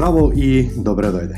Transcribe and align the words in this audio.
Здраво 0.00 0.30
и 0.32 0.64
добре 0.80 1.10
дојде. 1.12 1.36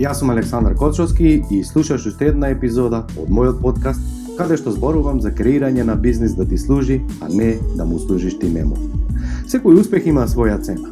Јас 0.00 0.22
сум 0.22 0.30
Александар 0.32 0.72
Кочовски 0.80 1.42
и 1.52 1.58
слушаш 1.64 2.06
уште 2.08 2.30
една 2.30 2.48
епизода 2.54 3.02
од 3.20 3.28
мојот 3.28 3.58
подкаст 3.60 4.00
каде 4.38 4.56
што 4.56 4.72
зборувам 4.72 5.18
за 5.20 5.28
креирање 5.28 5.84
на 5.84 5.92
бизнис 5.92 6.32
да 6.32 6.46
ти 6.48 6.56
служи, 6.56 7.02
а 7.20 7.28
не 7.28 7.58
да 7.76 7.84
му 7.84 7.98
служиш 7.98 8.38
ти 8.40 8.48
нему. 8.48 8.80
Секој 9.44 9.76
успех 9.82 10.08
има 10.08 10.24
своја 10.24 10.56
цена. 10.56 10.88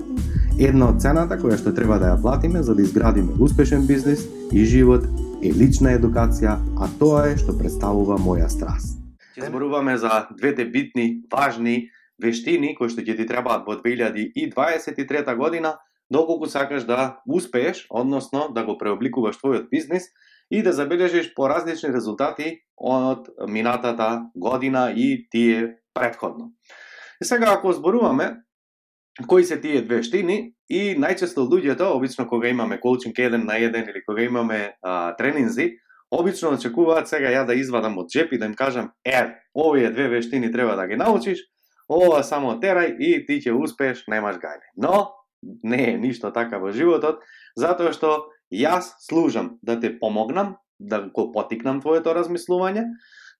Една 0.60 0.90
од 0.92 1.00
цената 1.00 1.40
која 1.40 1.56
што 1.56 1.72
треба 1.72 1.96
да 1.96 2.12
ја 2.12 2.20
платиме 2.20 2.60
за 2.62 2.76
да 2.76 2.84
изградиме 2.84 3.40
успешен 3.40 3.88
бизнис 3.88 4.28
и 4.52 4.68
живот 4.68 5.08
е 5.40 5.56
лична 5.56 5.96
едукација, 5.96 6.60
а 6.76 6.90
тоа 7.00 7.30
е 7.32 7.40
што 7.40 7.56
представува 7.56 8.20
моја 8.20 8.52
страст. 8.52 9.00
Ќе 9.40 9.48
зборуваме 9.48 9.96
за 9.96 10.26
двете 10.36 10.68
битни, 10.68 11.24
важни 11.32 11.88
вештини 12.20 12.76
кои 12.76 12.92
што 12.92 13.00
ќе 13.00 13.16
ти 13.16 13.24
требаат 13.24 13.64
во 13.64 13.80
2023 13.80 15.32
година 15.40 15.78
доколку 16.10 16.46
сакаш 16.46 16.84
да 16.84 17.20
успееш, 17.28 17.86
односно 17.90 18.48
да 18.54 18.64
го 18.64 18.78
преобликуваш 18.78 19.36
твојот 19.36 19.68
бизнис 19.70 20.04
и 20.50 20.62
да 20.62 20.72
забележиш 20.72 21.34
поразлични 21.34 21.92
резултати 21.92 22.60
од 22.76 23.28
минатата 23.48 24.30
година 24.36 24.92
и 24.96 25.28
тие 25.30 25.76
предходно. 25.94 26.52
И 27.22 27.24
сега 27.24 27.54
ако 27.58 27.72
зборуваме 27.72 28.36
кои 29.26 29.44
се 29.44 29.60
тие 29.60 29.82
две 29.82 30.02
штини 30.02 30.52
и 30.68 30.92
најчесто 30.98 31.48
луѓето, 31.48 31.88
обично 31.96 32.28
кога 32.28 32.48
имаме 32.48 32.80
коучинг 32.80 33.18
еден 33.18 33.46
на 33.46 33.56
еден 33.56 33.88
или 33.88 34.04
кога 34.04 34.22
имаме 34.22 34.76
а, 34.82 35.16
тренинзи, 35.16 35.72
обично 36.10 36.52
очекуваат 36.52 37.08
сега 37.08 37.32
ја 37.32 37.46
да 37.46 37.54
извадам 37.54 37.98
од 37.98 38.10
джеп 38.12 38.32
и 38.32 38.38
да 38.38 38.46
им 38.46 38.54
кажам, 38.54 38.90
е, 39.04 39.34
овие 39.54 39.90
две 39.90 40.08
вештини 40.08 40.52
треба 40.52 40.76
да 40.76 40.86
ги 40.86 40.96
научиш, 40.96 41.40
ова 41.88 42.22
само 42.22 42.58
терај 42.60 42.96
и 42.98 43.26
ти 43.26 43.40
ќе 43.40 43.56
успееш, 43.56 44.04
немаш 44.08 44.36
гајле. 44.36 44.68
Но, 44.76 45.12
не 45.62 45.90
е 45.90 45.98
ништо 45.98 46.32
така 46.32 46.58
во 46.58 46.72
животот, 46.72 47.22
затоа 47.56 47.92
што 47.92 48.28
јас 48.52 48.94
служам 49.00 49.58
да 49.62 49.78
те 49.80 49.92
помогнам, 49.98 50.56
да 50.78 51.00
го 51.14 51.30
потикнам 51.32 51.80
твоето 51.80 52.14
размислување, 52.14 52.84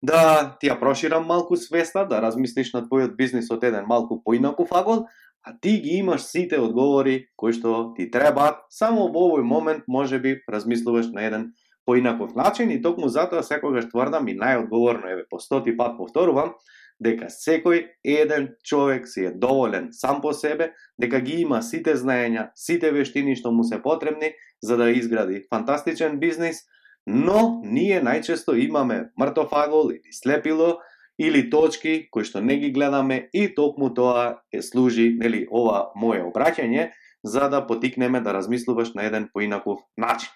да 0.03 0.57
ти 0.61 0.71
ја 0.71 0.79
проширам 0.81 1.27
малку 1.27 1.57
свеста, 1.57 2.07
да 2.07 2.21
размислиш 2.21 2.73
на 2.75 2.85
твојот 2.87 3.17
бизнис 3.17 3.51
од 3.51 3.65
еден 3.65 3.87
малку 3.89 4.23
поинаку 4.23 4.67
фагол, 4.67 5.07
а 5.47 5.55
ти 5.61 5.79
ги 5.81 5.99
имаш 6.01 6.27
сите 6.27 6.59
одговори 6.59 7.29
кои 7.37 7.53
што 7.53 7.93
ти 7.97 8.11
требаат, 8.11 8.65
само 8.71 9.09
во 9.13 9.29
овој 9.31 9.47
момент 9.47 9.85
може 9.89 10.19
би 10.19 10.41
размислуваш 10.51 11.13
на 11.15 11.27
еден 11.27 11.53
поинаков 11.87 12.35
начин 12.35 12.71
и 12.71 12.83
токму 12.83 13.09
затоа 13.09 13.43
секогаш 13.47 13.87
тврдам 13.93 14.27
и 14.29 14.35
најодговорно 14.35 15.07
е 15.07 15.25
по 15.31 15.39
стоти 15.39 15.77
пат 15.77 15.97
повторувам 15.97 16.55
дека 17.03 17.29
секој 17.33 17.83
еден 18.05 18.49
човек 18.65 19.09
си 19.09 19.27
е 19.29 19.31
доволен 19.31 19.89
сам 19.93 20.21
по 20.21 20.33
себе, 20.33 20.73
дека 20.99 21.21
ги 21.21 21.41
има 21.43 21.63
сите 21.63 21.97
знаења, 21.97 22.51
сите 22.57 22.91
вештини 22.93 23.37
што 23.37 23.53
му 23.53 23.65
се 23.65 23.83
потребни 23.83 24.33
за 24.63 24.77
да 24.77 24.91
изгради 24.91 25.45
фантастичен 25.51 26.19
бизнис, 26.19 26.65
но 27.07 27.61
ние 27.65 28.01
најчесто 28.03 28.57
имаме 28.57 29.11
мртов 29.19 29.53
агол 29.53 29.93
или 29.93 30.13
слепило 30.13 30.79
или 31.19 31.51
точки 31.51 32.09
кои 32.11 32.25
што 32.25 32.41
не 32.41 32.59
ги 32.61 32.73
гледаме 32.73 33.29
и 33.33 33.55
токму 33.55 33.93
тоа 33.95 34.41
е 34.53 34.63
служи, 34.63 35.17
нели, 35.19 35.47
ова 35.51 35.93
мое 35.97 36.25
обраќање 36.25 36.91
за 37.25 37.49
да 37.49 37.67
потикнеме 37.67 38.21
да 38.21 38.35
размислуваш 38.35 38.95
на 38.95 39.05
еден 39.05 39.29
поинаков 39.33 39.81
начин. 39.97 40.31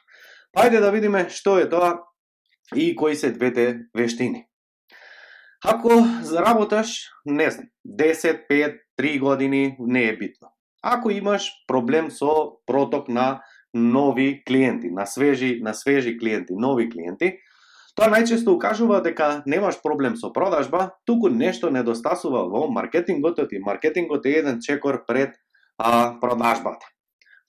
Па 0.52 0.66
Пајде 0.66 0.80
да 0.80 0.90
видиме 0.90 1.28
што 1.30 1.58
е 1.58 1.68
тоа 1.68 2.00
и 2.74 2.94
кои 2.96 3.16
се 3.16 3.32
двете 3.32 3.86
вештини. 3.94 4.49
Ако 5.64 5.90
заработаш, 6.22 7.10
не 7.26 7.50
знам, 7.50 7.66
10, 7.86 8.46
5, 8.50 8.78
3 9.00 9.20
години, 9.20 9.76
не 9.78 10.04
е 10.04 10.16
битно. 10.16 10.48
Ако 10.82 11.10
имаш 11.10 11.52
проблем 11.66 12.10
со 12.10 12.52
проток 12.66 13.08
на 13.08 13.42
нови 13.74 14.42
клиенти, 14.44 14.90
на 14.90 15.06
свежи, 15.06 15.60
на 15.62 15.74
свежи 15.74 16.18
клиенти, 16.18 16.52
нови 16.56 16.88
клиенти, 16.90 17.36
тоа 17.94 18.08
најчесто 18.08 18.54
укажува 18.56 19.02
дека 19.04 19.42
немаш 19.46 19.82
проблем 19.82 20.16
со 20.16 20.32
продажба, 20.32 20.94
туку 21.04 21.28
нешто 21.28 21.70
недостасува 21.70 22.46
во 22.48 22.70
маркетингот 22.72 23.38
и 23.52 23.60
маркетингот 23.60 24.26
е 24.26 24.40
еден 24.40 24.58
чекор 24.60 25.04
пред 25.06 25.36
а, 25.78 26.16
продажбата. 26.20 26.86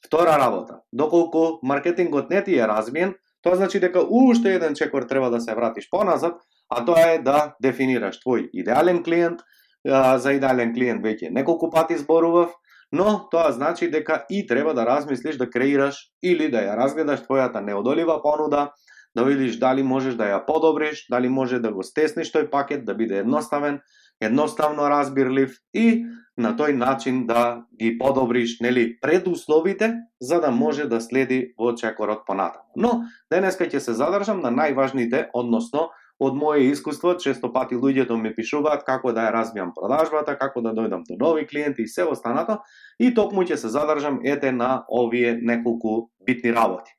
Втора 0.05 0.37
работа, 0.37 0.81
доколку 0.91 1.59
маркетингот 1.63 2.29
не 2.29 2.43
ти 2.43 2.59
е 2.59 2.67
развиен, 2.67 3.15
тоа 3.41 3.55
значи 3.55 3.79
дека 3.79 4.03
уште 4.03 4.55
еден 4.55 4.75
чекор 4.75 5.03
треба 5.03 5.29
да 5.29 5.39
се 5.41 5.55
вратиш 5.55 5.89
поназад, 5.89 6.41
а 6.71 6.85
тоа 6.85 7.15
е 7.15 7.19
да 7.19 7.53
дефинираш 7.61 8.21
твој 8.23 8.49
идеален 8.53 9.03
клиент, 9.03 9.41
за 9.85 10.33
идеален 10.37 10.73
клиент 10.73 11.03
веќе 11.03 11.31
неколку 11.31 11.69
пати 11.69 11.97
зборував, 11.97 12.53
но 12.91 13.27
тоа 13.31 13.51
значи 13.51 13.89
дека 13.91 14.23
и 14.29 14.45
треба 14.47 14.73
да 14.73 14.85
размислиш 14.85 15.37
да 15.37 15.49
креираш 15.49 15.99
или 16.23 16.47
да 16.51 16.63
ја 16.63 16.77
разгледаш 16.77 17.25
твојата 17.27 17.63
неодолива 17.63 18.21
понуда, 18.23 18.71
да 19.15 19.23
видиш 19.23 19.57
дали 19.59 19.83
можеш 19.83 20.15
да 20.15 20.31
ја 20.31 20.45
подобриш, 20.45 21.07
дали 21.09 21.29
може 21.29 21.59
да 21.59 21.71
го 21.71 21.83
стесниш 21.83 22.31
тој 22.31 22.49
пакет, 22.49 22.85
да 22.85 22.95
биде 22.95 23.19
едноставен, 23.19 23.81
едноставно 24.21 24.87
разбирлив 24.89 25.57
и 25.73 26.05
на 26.37 26.53
тој 26.55 26.75
начин 26.77 27.25
да 27.27 27.63
ги 27.79 27.97
подобриш 27.97 28.59
нели 28.61 28.99
предусловите 29.01 29.93
за 30.21 30.39
да 30.41 30.51
може 30.51 30.85
да 30.87 31.01
следи 31.01 31.53
во 31.57 31.75
чекорот 31.75 32.25
понатаму. 32.25 32.71
Но 32.75 33.03
денеска 33.31 33.67
ќе 33.67 33.79
се 33.79 33.93
задржам 33.93 34.39
на 34.41 34.51
најважните, 34.51 35.29
односно 35.33 35.89
од 36.21 36.35
моје 36.37 36.69
искуство, 36.69 37.15
често 37.17 37.49
пати 37.53 37.75
луѓето 37.75 38.13
ми 38.21 38.29
пишуваат 38.35 38.83
како 38.85 39.09
да 39.15 39.25
ја 39.25 39.33
развијам 39.33 39.71
продажбата, 39.73 40.37
како 40.37 40.61
да 40.61 40.73
дојдам 40.77 41.01
до 41.07 41.17
нови 41.17 41.47
клиенти 41.49 41.81
и 41.81 41.89
се 41.89 42.05
останато, 42.05 42.59
и 42.99 43.09
токму 43.17 43.41
ќе 43.41 43.57
се 43.57 43.71
задржам 43.73 44.19
ете 44.23 44.51
на 44.51 44.83
овие 44.85 45.33
неколку 45.41 46.11
битни 46.25 46.53
работи. 46.53 46.93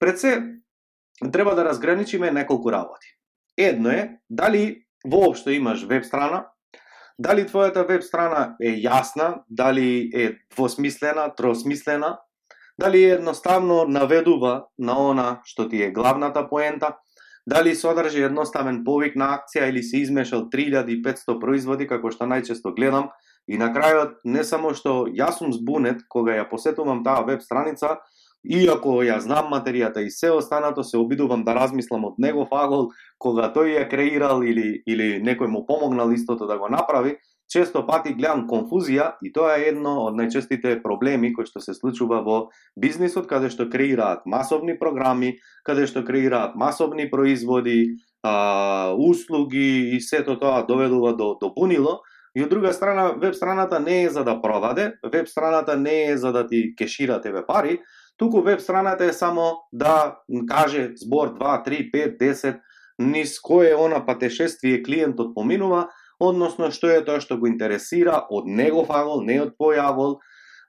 Пред 0.00 0.20
се, 0.20 0.32
треба 1.32 1.54
да 1.54 1.64
разграничиме 1.64 2.30
неколку 2.30 2.72
работи. 2.72 3.16
Едно 3.56 3.90
е, 3.90 4.18
дали 4.30 4.84
воопшто 5.06 5.50
имаш 5.50 5.86
веб 5.88 6.04
страна, 6.04 6.46
дали 7.18 7.46
твојата 7.48 7.86
веб 7.88 8.02
страна 8.04 8.56
е 8.60 8.76
јасна, 8.84 9.44
дали 9.48 10.10
е 10.12 10.32
двосмислена, 10.52 11.30
тросмислена, 11.36 12.18
дали 12.78 13.04
едноставно 13.04 13.84
наведува 13.88 14.66
на 14.78 14.98
она 14.98 15.40
што 15.44 15.68
ти 15.68 15.82
е 15.82 15.90
главната 15.90 16.48
поента, 16.48 16.98
дали 17.46 17.74
содржи 17.74 18.22
едноставен 18.22 18.82
повик 18.84 19.16
на 19.16 19.32
акција 19.36 19.68
или 19.68 19.82
се 19.82 20.02
измешал 20.02 20.46
3500 20.52 21.38
производи 21.40 21.88
како 21.90 22.10
што 22.14 22.28
најчесто 22.30 22.74
гледам 22.76 23.10
и 23.48 23.58
на 23.58 23.72
крајот 23.74 24.22
не 24.24 24.44
само 24.44 24.74
што 24.78 25.06
јас 25.10 25.42
сум 25.42 25.52
збунет 25.52 26.06
кога 26.08 26.36
ја 26.38 26.48
посетувам 26.50 27.02
таа 27.02 27.24
веб 27.26 27.42
страница, 27.42 27.98
иако 28.44 29.02
ја 29.02 29.18
знам 29.18 29.50
материјата 29.50 30.02
и 30.06 30.10
се 30.10 30.30
останато 30.30 30.84
се 30.84 30.98
обидувам 30.98 31.44
да 31.44 31.54
размислам 31.54 32.04
од 32.04 32.18
негов 32.18 32.52
агол 32.52 32.90
кога 33.18 33.50
тој 33.54 33.78
ја 33.78 33.88
креирал 33.90 34.42
или 34.42 34.82
или 34.86 35.18
некој 35.22 35.50
му 35.50 35.66
помогнал 35.66 36.12
истото 36.12 36.46
да 36.46 36.58
го 36.58 36.68
направи, 36.68 37.16
често 37.50 37.82
пати 37.86 38.14
гледам 38.14 38.46
конфузија 38.48 39.12
и 39.22 39.32
тоа 39.32 39.56
е 39.58 39.68
едно 39.72 40.06
од 40.06 40.16
најчестите 40.18 40.78
проблеми 40.82 41.32
кои 41.36 41.46
што 41.48 41.60
се 41.60 41.74
случува 41.74 42.22
во 42.24 42.38
бизнисот 42.80 43.28
каде 43.30 43.50
што 43.52 43.68
креираат 43.72 44.24
масовни 44.26 44.78
програми, 44.78 45.36
каде 45.64 45.86
што 45.86 46.04
креираат 46.04 46.56
масовни 46.56 47.10
производи, 47.10 47.98
а, 48.22 48.94
услуги 48.96 49.96
и 49.96 50.00
сето 50.00 50.38
тоа 50.40 50.64
доведува 50.66 51.12
до, 51.16 51.36
до 51.40 51.52
бунило. 51.52 52.00
И 52.34 52.40
од 52.40 52.48
друга 52.48 52.72
страна, 52.72 53.12
веб 53.20 53.34
страната 53.34 53.80
не 53.80 54.04
е 54.04 54.10
за 54.10 54.24
да 54.24 54.38
продаде, 54.40 54.94
веб 55.04 55.28
страната 55.28 55.76
не 55.76 56.04
е 56.10 56.16
за 56.16 56.32
да 56.32 56.46
ти 56.46 56.74
кешира 56.78 57.20
тебе 57.20 57.46
пари, 57.46 57.80
туку 58.16 58.40
веб 58.40 58.60
страната 58.60 59.04
е 59.04 59.12
само 59.12 59.68
да 59.72 60.16
каже 60.48 60.92
збор 60.96 61.36
2, 61.36 61.66
3, 61.68 61.90
5, 61.92 62.18
10, 62.18 62.60
низ 62.98 63.40
кое 63.40 63.74
она 63.74 64.00
патешествие 64.06 64.82
клиентот 64.82 65.34
поминува, 65.34 65.88
односно 66.22 66.70
што 66.70 66.90
е 66.90 67.02
тоа 67.06 67.20
што 67.20 67.38
го 67.40 67.50
интересира 67.50 68.22
од 68.30 68.46
негов 68.46 68.90
агол, 68.94 69.24
не 69.26 69.40
од 69.42 69.56
твој 69.58 69.80
агол, 69.82 70.18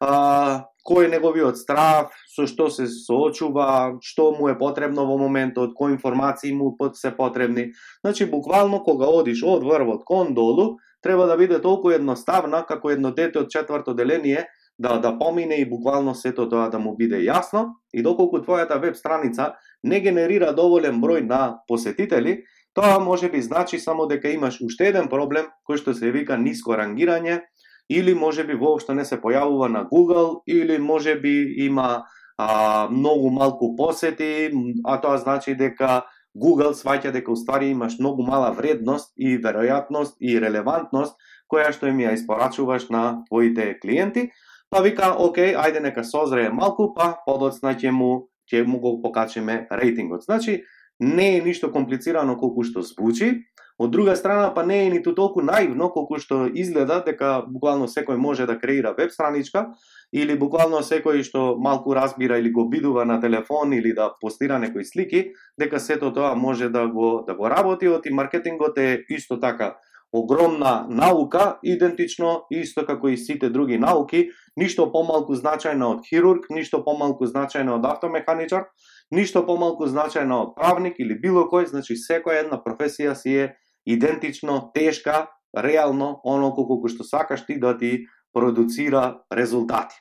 а, 0.01 0.65
кој 0.83 1.07
е 1.07 1.11
неговиот 1.13 1.57
страв, 1.57 2.11
со 2.27 2.47
што 2.49 2.67
се 2.73 2.87
соочува, 2.91 3.99
што 4.03 4.31
му 4.35 4.49
е 4.51 4.57
потребно 4.59 5.05
во 5.07 5.17
моментот, 5.21 5.75
кои 5.77 5.93
информации 5.93 6.53
му 6.53 6.75
се 6.93 7.11
потребни. 7.15 7.71
Значи, 8.01 8.25
буквално, 8.25 8.83
кога 8.83 9.07
одиш 9.07 9.43
од 9.43 9.63
врвот 9.63 10.03
кон 10.03 10.33
долу, 10.33 10.77
треба 11.01 11.27
да 11.27 11.37
биде 11.37 11.61
толку 11.61 11.91
едноставна, 11.91 12.65
како 12.67 12.91
едно 12.91 13.11
дете 13.11 13.39
од 13.39 13.49
четврто 13.51 13.93
деление, 13.93 14.47
да, 14.79 14.97
да 14.97 15.17
помине 15.19 15.61
и 15.61 15.69
буквално 15.69 16.15
сето 16.15 16.49
тоа 16.49 16.69
да 16.69 16.79
му 16.79 16.95
биде 16.97 17.21
јасно, 17.23 17.77
и 17.93 18.03
доколку 18.03 18.41
твојата 18.41 18.79
веб 18.81 18.95
страница 18.95 19.53
не 19.83 19.99
генерира 20.01 20.51
доволен 20.53 20.99
број 21.01 21.21
на 21.27 21.59
посетители, 21.67 22.43
Тоа 22.73 22.99
може 22.99 23.29
би 23.29 23.41
значи 23.41 23.79
само 23.79 24.07
дека 24.07 24.29
имаш 24.29 24.61
уште 24.61 24.89
еден 24.89 25.09
проблем 25.09 25.51
кој 25.69 25.77
што 25.81 25.93
се 25.93 26.11
вика 26.11 26.37
ниско 26.37 26.73
рангирање 26.73 27.43
или 27.89 28.13
може 28.13 28.43
би 28.43 28.57
воопшто 28.57 28.93
не 28.97 29.05
се 29.05 29.19
појавува 29.21 29.69
на 29.69 29.85
Google 29.85 30.41
или 30.47 30.77
може 30.77 31.15
би 31.15 31.53
има 31.65 32.05
а, 32.37 32.87
многу 32.89 33.29
малку 33.29 33.75
посети, 33.75 34.49
а 34.85 34.97
тоа 35.01 35.17
значи 35.17 35.55
дека 35.55 36.01
Google 36.33 36.73
сваќа 36.73 37.11
дека 37.13 37.31
уствари 37.31 37.69
имаш 37.69 37.99
многу 37.99 38.25
мала 38.25 38.49
вредност 38.51 39.13
и 39.17 39.37
веројатност 39.37 40.17
и 40.19 40.39
релевантност 40.41 41.15
која 41.51 41.69
што 41.71 41.87
им 41.87 42.01
ја 42.01 42.15
испорачуваш 42.17 42.89
на 42.89 43.21
твоите 43.29 43.77
клиенти, 43.79 44.31
па 44.73 44.81
вика, 44.81 45.13
окей, 45.13 45.53
ајде 45.53 45.79
нека 45.79 46.03
созрее 46.03 46.49
малку, 46.49 46.93
па 46.95 47.19
подоцна 47.25 47.75
ќе 47.77 47.91
му 47.93 48.29
ќе 48.49 48.65
му 48.65 48.79
го 48.79 49.01
покачиме 49.01 49.67
рейтингот. 49.71 50.23
Значи, 50.25 50.63
не 50.99 51.37
е 51.37 51.41
ништо 51.41 51.71
комплицирано 51.71 52.37
колку 52.37 52.63
што 52.63 52.81
звучи, 52.81 53.45
од 53.79 53.91
друга 53.91 54.15
страна 54.15 54.51
па 54.53 54.63
не 54.65 54.83
е 54.85 54.89
ниту 54.93 55.15
толку 55.15 55.41
наивно 55.41 55.89
колку 55.89 56.19
што 56.21 56.45
изгледа 56.47 57.01
дека 57.05 57.43
буквално 57.47 57.87
секој 57.89 58.17
може 58.17 58.45
да 58.45 58.59
креира 58.59 58.93
веб 58.97 59.11
страничка 59.11 59.65
или 60.13 60.37
буквално 60.37 60.83
секој 60.85 61.23
што 61.25 61.55
малку 61.57 61.95
разбира 61.95 62.37
или 62.37 62.51
го 62.51 62.67
бидува 62.69 63.05
на 63.05 63.19
телефон 63.21 63.73
или 63.73 63.93
да 63.93 64.13
постира 64.21 64.59
некои 64.59 64.85
слики, 64.85 65.33
дека 65.57 65.79
сето 65.79 66.13
тоа 66.13 66.35
може 66.35 66.69
да 66.69 66.87
го 66.87 67.23
да 67.27 67.33
го 67.35 67.49
работи, 67.49 67.87
оти 67.87 68.13
маркетингот 68.13 68.77
е 68.77 69.05
исто 69.09 69.39
така 69.39 69.75
огромна 70.13 70.85
наука, 70.89 71.57
идентично 71.63 72.45
исто 72.51 72.85
како 72.85 73.09
и 73.09 73.17
сите 73.17 73.49
други 73.49 73.79
науки, 73.81 74.27
ништо 74.55 74.85
помалку 74.93 75.33
значајна 75.33 75.89
од 75.95 76.03
хирург, 76.05 76.45
ништо 76.53 76.83
помалку 76.85 77.25
значајна 77.25 77.79
од 77.79 77.87
автомеханичар, 77.89 78.67
ништо 79.13 79.43
помалку 79.45 79.85
значајно 79.89 80.39
од 80.47 80.55
правник 80.57 80.97
или 80.99 81.19
било 81.21 81.45
кој, 81.51 81.69
значи 81.69 81.97
секоја 81.99 82.43
една 82.45 82.59
професија 82.65 83.13
си 83.15 83.37
е 83.45 83.49
идентично 83.85 84.71
тешка, 84.73 85.27
реално, 85.53 86.19
оно 86.23 86.51
колку 86.53 86.89
што 86.89 87.05
сакаш 87.05 87.45
ти 87.45 87.59
да 87.59 87.77
ти 87.77 88.05
продуцира 88.33 89.21
резултати. 89.33 89.95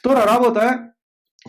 Втора 0.00 0.26
работа 0.28 0.64
е, 0.68 0.74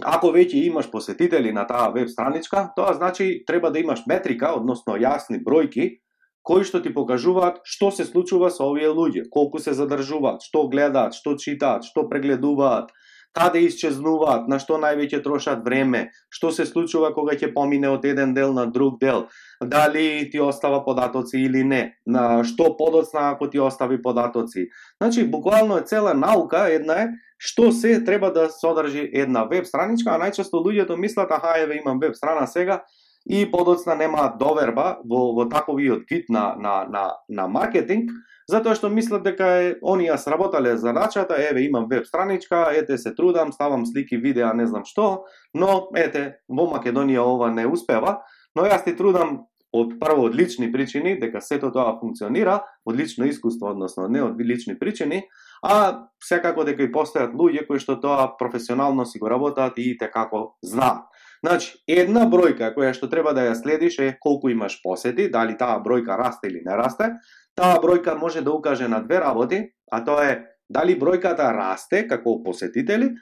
ако 0.04 0.32
веќе 0.32 0.64
имаш 0.68 0.90
посетители 0.92 1.52
на 1.52 1.68
таа 1.68 1.92
веб 1.92 2.10
страничка, 2.10 2.72
тоа 2.76 2.94
значи 2.94 3.44
треба 3.48 3.72
да 3.72 3.80
имаш 3.80 4.06
метрика, 4.08 4.54
односно 4.56 4.96
јасни 4.96 5.44
бројки, 5.44 6.00
кои 6.44 6.64
што 6.64 6.80
ти 6.80 6.94
покажуваат 6.94 7.60
што 7.64 7.92
се 7.92 8.06
случува 8.06 8.52
со 8.54 8.70
овие 8.70 8.92
луѓе, 8.92 9.28
колку 9.32 9.60
се 9.60 9.74
задржуваат, 9.74 10.44
што 10.46 10.68
гледаат, 10.72 11.16
што 11.18 11.36
читаат, 11.36 11.84
што 11.84 12.08
прегледуваат, 12.08 12.92
каде 13.36 13.66
исчезнуваат, 13.68 14.48
на 14.48 14.60
што 14.64 14.80
највеќе 14.80 15.20
трошат 15.24 15.64
време, 15.66 16.08
што 16.32 16.52
се 16.56 16.66
случува 16.66 17.12
кога 17.14 17.36
ќе 17.36 17.52
помине 17.54 17.92
од 17.92 18.06
еден 18.08 18.34
дел 18.34 18.54
на 18.56 18.66
друг 18.66 19.00
дел, 19.02 19.28
дали 19.62 20.30
ти 20.32 20.40
остава 20.40 20.80
податоци 20.86 21.38
или 21.44 21.64
не, 21.64 21.84
на 22.08 22.44
што 22.48 22.72
подоцна 22.78 23.30
ако 23.36 23.50
ти 23.50 23.60
остави 23.60 24.02
податоци. 24.02 24.70
Значи, 25.02 25.28
буквално 25.28 25.78
е 25.78 25.88
цела 25.88 26.14
наука, 26.14 26.68
една 26.72 27.02
е, 27.04 27.08
што 27.38 27.72
се 27.72 28.00
треба 28.04 28.32
да 28.32 28.50
содржи 28.50 29.10
една 29.14 29.44
веб 29.44 29.66
страничка, 29.68 30.16
а 30.16 30.22
најчесто 30.22 30.62
луѓето 30.64 30.96
мислат, 30.96 31.32
аха, 31.32 31.60
еве 31.60 31.82
имам 31.84 32.00
веб 32.00 32.16
страна 32.16 32.48
сега, 32.48 32.84
и 33.30 33.52
подоцна 33.52 33.96
нема 33.96 34.30
доверба 34.40 35.00
во, 35.04 35.34
во 35.34 35.50
таковиот 35.50 36.06
вид 36.10 36.30
на, 36.30 36.56
на, 36.56 36.86
на, 36.90 37.12
на 37.30 37.48
маркетинг, 37.48 38.12
затоа 38.48 38.76
што 38.78 38.90
мислат 38.90 39.24
дека 39.26 39.48
е, 39.62 39.74
они 39.82 40.10
ја 40.10 40.18
сработале 40.22 40.78
задачата, 40.78 41.38
еве 41.40 41.66
имам 41.66 41.88
веб 41.90 42.06
страничка, 42.06 42.70
ете 42.74 42.98
се 42.98 43.16
трудам, 43.16 43.54
ставам 43.54 43.86
слики, 43.86 44.18
видеа, 44.18 44.54
не 44.54 44.68
знам 44.68 44.86
што, 44.86 45.26
но 45.54 45.90
ете, 45.96 46.42
во 46.50 46.70
Македонија 46.70 47.26
ова 47.26 47.52
не 47.52 47.66
успева, 47.68 48.22
но 48.56 48.66
јас 48.70 48.86
ти 48.86 48.96
трудам 48.96 49.46
од 49.76 49.98
прво 50.00 50.30
од 50.30 50.36
лични 50.36 50.70
причини, 50.72 51.18
дека 51.20 51.42
сето 51.44 51.72
тоа 51.74 51.98
функционира, 52.00 52.62
од 52.86 52.96
лично 52.96 53.28
искуство, 53.28 53.74
односно 53.74 54.08
не 54.08 54.22
од 54.24 54.40
лични 54.40 54.78
причини, 54.80 55.26
а 55.64 56.08
секако 56.24 56.64
дека 56.64 56.86
и 56.86 56.92
постојат 56.92 57.36
луѓе 57.36 57.66
кои 57.68 57.82
што 57.82 57.98
тоа 58.00 58.30
професионално 58.40 59.06
си 59.06 59.20
го 59.20 59.30
работат 59.32 59.80
и 59.82 59.96
те 60.00 60.08
како 60.12 60.56
знаат. 60.64 61.10
Значи, 61.46 61.76
една 61.88 62.26
бројка 62.26 62.72
која 62.74 62.94
што 62.98 63.06
треба 63.10 63.36
да 63.38 63.44
ја 63.46 63.56
следиш 63.56 64.00
е 64.02 64.16
колку 64.20 64.50
имаш 64.50 64.80
посети, 64.82 65.28
дали 65.30 65.54
таа 65.58 65.78
бројка 65.84 66.18
расте 66.18 66.50
или 66.50 66.64
не 66.66 66.74
расте, 66.74 67.12
Таа 67.56 67.80
бројка 67.80 68.18
може 68.20 68.42
да 68.44 68.52
укаже 68.52 68.88
на 68.88 69.00
две 69.00 69.20
работи, 69.20 69.62
а 69.92 70.04
тоа 70.04 70.28
е 70.28 70.36
дали 70.70 70.98
бројката 71.00 71.48
расте 71.56 72.04
како 72.08 72.42
посетители 72.44 73.14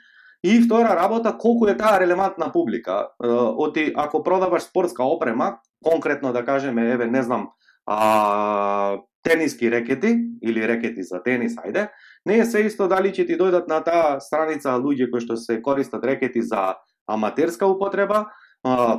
и 0.42 0.58
втора 0.60 0.96
работа 0.98 1.36
колку 1.38 1.68
е 1.70 1.76
таа 1.76 2.00
релевантна 2.00 2.50
публика. 2.52 3.14
Оти 3.20 3.92
ако 3.96 4.22
продаваш 4.22 4.62
спортска 4.62 5.04
опрема, 5.04 5.58
конкретно 5.84 6.32
да 6.32 6.44
кажеме, 6.44 6.90
еве 6.90 7.06
не 7.06 7.22
знам, 7.22 7.50
а, 7.86 8.98
тениски 9.22 9.70
рекети 9.70 10.18
или 10.42 10.68
рекети 10.68 11.02
за 11.02 11.22
тенис, 11.22 11.54
ајде, 11.54 11.88
не 12.26 12.38
е 12.38 12.44
се 12.44 12.66
исто 12.66 12.88
дали 12.88 13.14
ќе 13.14 13.26
ти 13.26 13.38
дојдат 13.38 13.68
на 13.68 13.80
таа 13.84 14.18
страница 14.20 14.74
луѓе 14.82 15.10
кои 15.12 15.22
што 15.22 15.36
се 15.36 15.62
користат 15.62 16.04
рекети 16.04 16.42
за 16.42 16.74
аматерска 17.06 17.66
употреба, 17.66 18.26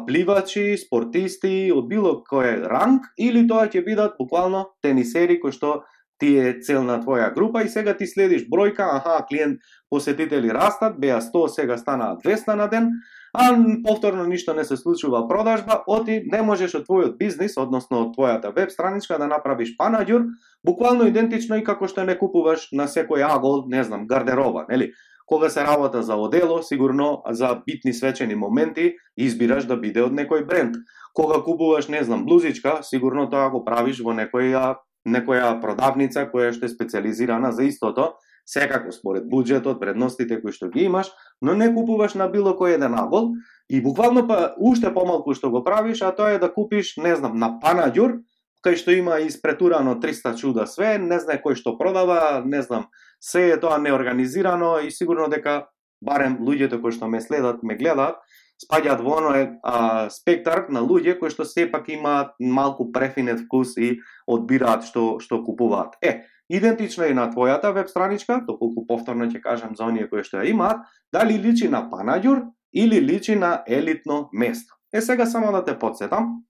пливачи, 0.07 0.77
спортисти 0.77 1.71
од 1.73 1.89
било 1.89 2.19
кој 2.29 2.67
ранг 2.69 3.09
или 3.17 3.47
тоа 3.49 3.65
ќе 3.65 3.85
бидат 3.85 4.17
буквално 4.19 4.67
тенисери 4.85 5.39
кои 5.41 5.51
што 5.51 5.81
ти 6.17 6.37
е 6.39 6.53
цел 6.63 6.83
на 6.83 7.01
твоја 7.01 7.33
група 7.33 7.63
и 7.63 7.69
сега 7.69 7.93
ти 7.97 8.07
следиш 8.07 8.45
бројка, 8.47 8.87
аха, 8.87 9.25
клиент 9.27 9.59
посетители 9.89 10.53
растат, 10.53 10.99
беа 10.99 11.19
100, 11.21 11.47
сега 11.47 11.77
станаа 11.77 12.15
200 12.23 12.55
на 12.55 12.67
ден, 12.67 12.89
а 13.33 13.51
повторно 13.83 14.23
ништо 14.23 14.53
не 14.53 14.63
се 14.63 14.77
случува 14.77 15.27
продажба, 15.27 15.83
оти 15.87 16.21
не 16.31 16.41
можеш 16.41 16.75
од 16.75 16.87
твојот 16.87 17.17
бизнис, 17.17 17.57
односно 17.57 18.05
од 18.05 18.15
твојата 18.15 18.53
веб 18.55 18.71
страничка 18.71 19.17
да 19.19 19.27
направиш 19.27 19.75
панаѓур, 19.75 20.29
буквално 20.63 21.07
идентично 21.09 21.57
и 21.57 21.63
како 21.63 21.87
што 21.87 22.05
не 22.05 22.15
купуваш 22.15 22.69
на 22.71 22.87
секој 22.87 23.25
агол, 23.27 23.65
не 23.67 23.83
знам, 23.83 24.07
гардероба, 24.07 24.65
нели? 24.69 24.93
Кога 25.25 25.49
се 25.49 25.63
работа 25.63 26.03
за 26.03 26.15
одело, 26.15 26.61
сигурно 26.63 27.23
за 27.29 27.61
битни 27.65 27.93
свечени 27.93 28.35
моменти 28.35 28.93
избираш 29.17 29.65
да 29.65 29.77
биде 29.77 30.03
од 30.05 30.13
некој 30.13 30.45
бренд. 30.45 30.75
Кога 31.13 31.41
купуваш, 31.41 31.87
не 31.87 32.03
знам, 32.03 32.25
блузичка, 32.25 32.79
сигурно 32.83 33.29
тоа 33.29 33.49
го 33.49 33.63
правиш 33.65 34.03
во 34.05 34.13
некоја 34.13 34.75
некоја 35.05 35.59
продавница 35.61 36.25
која 36.31 36.51
што 36.53 36.65
е 36.65 36.73
специализирана 36.73 37.51
за 37.53 37.65
истото, 37.69 38.15
секако 38.45 38.91
според 38.91 39.29
буџетот, 39.29 39.79
вредностите 39.81 40.39
кои 40.41 40.53
што 40.53 40.69
ги 40.69 40.85
имаш, 40.85 41.11
но 41.41 41.53
не 41.53 41.71
купуваш 41.73 42.17
на 42.17 42.27
било 42.29 42.53
кој 42.57 42.77
еден 42.77 42.97
агол 42.97 43.33
и 43.69 43.81
буквално 43.81 44.27
па 44.27 44.53
уште 44.57 44.93
помалку 44.93 45.33
што 45.33 45.49
го 45.49 45.63
правиш, 45.63 46.01
а 46.01 46.13
тоа 46.15 46.35
е 46.35 46.41
да 46.41 46.51
купиш, 46.53 46.97
не 46.97 47.15
знам, 47.15 47.37
на 47.37 47.57
панаѓур, 47.61 48.21
кај 48.65 48.79
што 48.81 48.95
има 48.95 49.19
испретурано 49.21 49.99
300 50.01 50.33
чуда 50.41 50.65
све, 50.65 50.97
не 50.97 51.19
знае 51.21 51.41
кој 51.43 51.57
што 51.59 51.77
продава, 51.77 52.41
не 52.45 52.61
знам, 52.65 52.89
се 53.21 53.51
е 53.53 53.59
тоа 53.61 53.77
неорганизирано 53.77 54.79
и 54.81 54.91
сигурно 54.91 55.29
дека 55.29 55.67
барем 56.01 56.39
луѓето 56.41 56.81
кои 56.81 56.95
што 56.95 57.07
ме 57.07 57.21
следат, 57.21 57.61
ме 57.63 57.77
гледаат, 57.77 58.17
спаѓаат 58.63 59.03
во 59.03 59.17
оној 59.19 59.43
спектар 60.13 60.65
на 60.73 60.81
луѓе 60.85 61.17
кои 61.19 61.33
што 61.33 61.45
сепак 61.45 61.89
имаат 61.91 62.33
малку 62.39 62.91
префинет 62.95 63.45
вкус 63.45 63.75
и 63.77 63.99
одбираат 64.27 64.87
што 64.87 65.19
што 65.19 65.43
купуваат. 65.43 65.99
Е, 66.01 66.25
идентично 66.49 67.05
е 67.05 67.13
на 67.13 67.27
твојата 67.33 67.73
веб 67.75 67.91
страничка, 67.91 68.41
доколку 68.47 68.85
повторно 68.87 69.29
ќе 69.29 69.41
кажам 69.43 69.75
за 69.75 69.85
оние 69.89 70.09
кои 70.09 70.23
што 70.23 70.41
ја 70.41 70.49
имаат, 70.53 70.85
дали 71.13 71.37
личи 71.37 71.69
на 71.69 71.85
панаѓур 71.91 72.47
или 72.73 73.01
личи 73.01 73.35
на 73.35 73.63
елитно 73.67 74.29
место. 74.33 74.73
Е 74.93 75.01
сега 75.01 75.25
само 75.25 75.51
да 75.51 75.63
те 75.63 75.77
подсетам, 75.79 76.45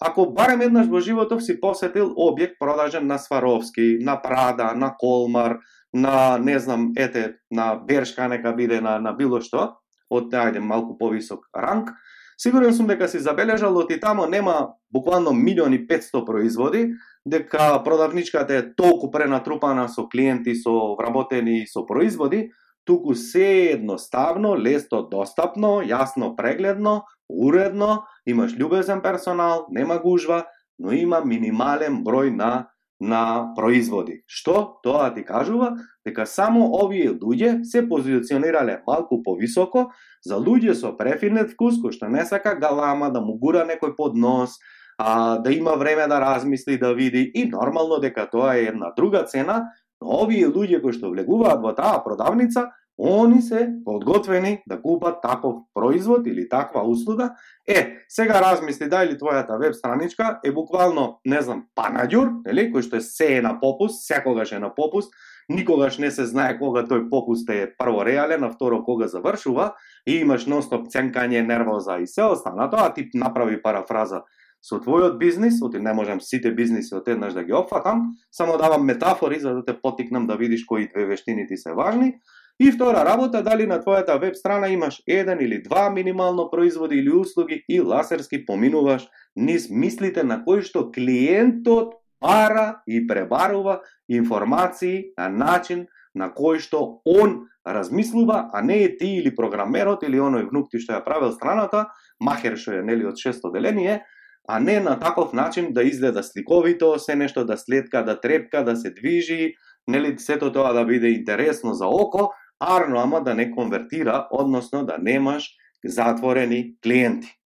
ако 0.00 0.32
барем 0.32 0.60
еднаш 0.60 0.86
во 0.86 1.00
животов 1.00 1.42
си 1.42 1.60
посетил 1.60 2.14
објект 2.16 2.58
продажен 2.58 3.06
на 3.06 3.18
Сваровски, 3.18 3.98
на 4.00 4.16
Прада, 4.22 4.72
на 4.74 4.94
Колмар, 4.98 5.58
на, 5.92 6.38
не 6.38 6.58
знам, 6.58 6.92
ете, 6.96 7.36
на 7.50 7.74
Бершка 7.74 8.28
нека 8.28 8.52
биде 8.52 8.80
на, 8.80 8.98
на 8.98 9.12
било 9.12 9.40
што, 9.40 9.78
од, 10.10 10.32
ајде, 10.34 10.58
малку 10.58 10.98
повисок 10.98 11.46
ранг, 11.54 11.90
сигурен 12.38 12.74
сум 12.74 12.86
дека 12.86 13.08
си 13.08 13.18
забележал 13.18 13.76
оти 13.78 14.00
тамо 14.00 14.26
нема 14.26 14.74
буквално 14.92 15.32
милиони 15.32 15.86
500 15.86 16.24
производи, 16.24 16.94
дека 17.26 17.82
продавничката 17.84 18.54
е 18.54 18.74
толку 18.74 19.10
пренатрупана 19.10 19.88
со 19.88 20.08
клиенти, 20.08 20.54
со 20.54 20.94
вработени 20.98 21.66
со 21.66 21.86
производи, 21.86 22.50
туку 22.84 23.14
се 23.14 23.72
едноставно, 23.72 24.54
лесно 24.56 25.02
достапно, 25.08 25.80
јасно 25.82 26.34
прегледно, 26.36 27.04
уредно, 27.28 28.04
имаш 28.26 28.56
љубезен 28.56 29.02
персонал, 29.02 29.66
нема 29.70 29.98
гужва, 29.98 30.44
но 30.78 30.92
има 30.92 31.24
минимален 31.24 32.04
број 32.04 32.34
на 32.34 32.74
на 33.00 33.52
производи. 33.56 34.22
Што 34.26 34.78
тоа 34.82 35.10
ти 35.14 35.24
кажува? 35.24 35.74
Дека 36.06 36.26
само 36.26 36.70
овие 36.78 37.10
луѓе 37.10 37.64
се 37.64 37.82
позиционирале 37.88 38.80
малку 38.86 39.20
повисоко 39.22 39.90
за 40.24 40.38
луѓе 40.38 40.74
со 40.78 40.94
префинет 40.96 41.52
вкус, 41.52 41.80
кој 41.82 41.92
што 41.92 42.08
не 42.08 42.24
сака 42.24 42.54
галама 42.54 43.10
да 43.10 43.20
му 43.20 43.36
гура 43.38 43.66
некој 43.66 43.96
под 43.96 44.16
нос, 44.16 44.56
а, 44.98 45.38
да 45.38 45.52
има 45.52 45.74
време 45.76 46.06
да 46.06 46.20
размисли, 46.20 46.78
да 46.78 46.94
види 46.94 47.30
и 47.34 47.44
нормално 47.48 47.98
дека 48.00 48.28
тоа 48.30 48.56
е 48.56 48.70
една 48.70 48.92
друга 48.96 49.24
цена, 49.24 49.64
но 50.04 50.20
овие 50.20 50.52
луѓе 50.52 50.82
кои 50.84 50.92
што 50.92 51.08
влегуваат 51.10 51.64
во 51.64 51.72
таа 51.72 52.04
продавница 52.04 52.68
они 52.98 53.42
се 53.42 53.74
подготвени 53.84 54.62
да 54.68 54.80
купат 54.82 55.22
таков 55.22 55.54
производ 55.74 56.26
или 56.26 56.48
таква 56.48 56.82
услуга. 56.82 57.34
Е, 57.66 57.96
сега 58.08 58.40
размисли 58.40 58.88
дали 58.88 59.18
твојата 59.18 59.58
веб 59.58 59.74
страничка 59.74 60.40
е 60.44 60.52
буквално, 60.52 61.18
не 61.24 61.40
знам, 61.42 61.64
панаѓур, 61.76 62.46
нели, 62.46 62.70
кој 62.70 62.86
што 62.86 62.96
е 62.96 63.00
се 63.00 63.38
е 63.38 63.42
на 63.42 63.58
попуст, 63.60 64.06
секогаш 64.06 64.52
е 64.52 64.62
на 64.62 64.70
попуст, 64.74 65.10
никогаш 65.48 65.98
не 65.98 66.10
се 66.10 66.26
знае 66.26 66.58
кога 66.58 66.84
тој 66.86 67.08
попуст 67.10 67.50
е 67.50 67.72
прво 67.78 68.04
реален, 68.06 68.44
а 68.44 68.52
второ 68.52 68.84
кога 68.84 69.08
завршува, 69.08 69.74
и 70.06 70.20
имаш 70.22 70.46
ностоп 70.46 70.86
ценкање, 70.86 71.42
нервоза 71.42 71.98
и 71.98 72.06
се 72.06 72.22
останато, 72.22 72.76
а 72.78 72.94
ти 72.94 73.10
направи 73.14 73.62
парафраза 73.62 74.22
со 74.64 74.78
твојот 74.80 75.18
бизнис, 75.20 75.60
оти 75.62 75.78
не 75.78 75.92
можам 75.92 76.20
сите 76.24 76.50
бизниси 76.56 76.94
од 76.96 77.08
еднаш 77.08 77.34
да 77.36 77.44
ги 77.44 77.52
опфатам, 77.52 78.14
само 78.32 78.56
давам 78.58 78.86
метафори 78.88 79.38
за 79.40 79.54
да 79.54 79.64
те 79.64 79.76
потикнам 79.80 80.26
да 80.26 80.36
видиш 80.36 80.64
кои 80.64 80.88
две 80.88 81.04
вештини 81.06 81.46
ти 81.48 81.56
се 81.56 81.72
важни, 81.72 82.14
И 82.60 82.70
втора 82.72 83.04
работа, 83.04 83.42
дали 83.42 83.66
на 83.66 83.80
твојата 83.82 84.14
веб 84.20 84.36
страна 84.38 84.68
имаш 84.70 85.02
еден 85.08 85.40
или 85.40 85.62
два 85.62 85.90
минимално 85.90 86.50
производи 86.50 86.96
или 86.96 87.10
услуги 87.10 87.64
и 87.68 87.80
ласерски 87.80 88.46
поминуваш 88.46 89.08
низ 89.36 89.66
мислите 89.70 90.22
на 90.22 90.38
кои 90.44 90.62
што 90.62 90.90
клиентот 90.94 91.98
бара 92.22 92.82
и 92.86 93.06
пребарува 93.06 93.80
информации 94.08 95.10
на 95.18 95.28
начин 95.28 95.86
на 96.14 96.30
кој 96.30 96.62
што 96.62 97.02
он 97.02 97.50
размислува, 97.66 98.50
а 98.52 98.62
не 98.62 98.84
е 98.84 98.96
ти 98.96 99.18
или 99.18 99.34
програмерот 99.34 100.06
или 100.06 100.22
оној 100.22 100.46
внукти 100.46 100.78
што 100.78 100.94
ја 100.94 101.02
правил 101.02 101.34
страната, 101.34 101.90
махер 102.20 102.54
што 102.54 102.78
е 102.78 102.86
нели 102.86 103.02
од 103.02 103.18
шесто 103.18 103.50
деление, 103.50 104.04
а 104.48 104.60
не 104.60 104.80
на 104.80 104.98
таков 105.00 105.32
начин 105.32 105.72
да 105.72 105.82
изгледа 105.82 106.22
сликовито, 106.22 106.98
се 106.98 107.16
нешто 107.16 107.44
да 107.44 107.56
следка, 107.56 108.04
да 108.04 108.20
трепка, 108.20 108.64
да 108.64 108.76
се 108.76 108.90
движи, 108.90 109.54
нели 109.88 110.18
сето 110.18 110.52
тоа 110.52 110.72
да 110.72 110.84
биде 110.84 111.08
интересно 111.08 111.74
за 111.74 111.86
око, 111.86 112.30
арно 112.60 113.00
ама 113.00 113.22
да 113.22 113.34
не 113.34 113.50
конвертира, 113.50 114.28
односно 114.30 114.84
да 114.86 114.98
немаш 114.98 115.50
затворени 115.84 116.74
клиенти. 116.82 117.38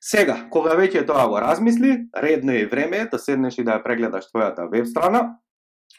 Сега, 0.00 0.48
кога 0.50 0.74
веќе 0.74 1.06
тоа 1.06 1.28
го 1.30 1.38
размисли, 1.40 2.08
редно 2.16 2.52
е 2.52 2.66
време 2.66 3.06
да 3.06 3.18
седнеш 3.18 3.58
и 3.58 3.64
да 3.64 3.78
ја 3.78 3.84
прегледаш 3.84 4.26
твојата 4.32 4.66
веб 4.70 4.86
страна, 4.86 5.38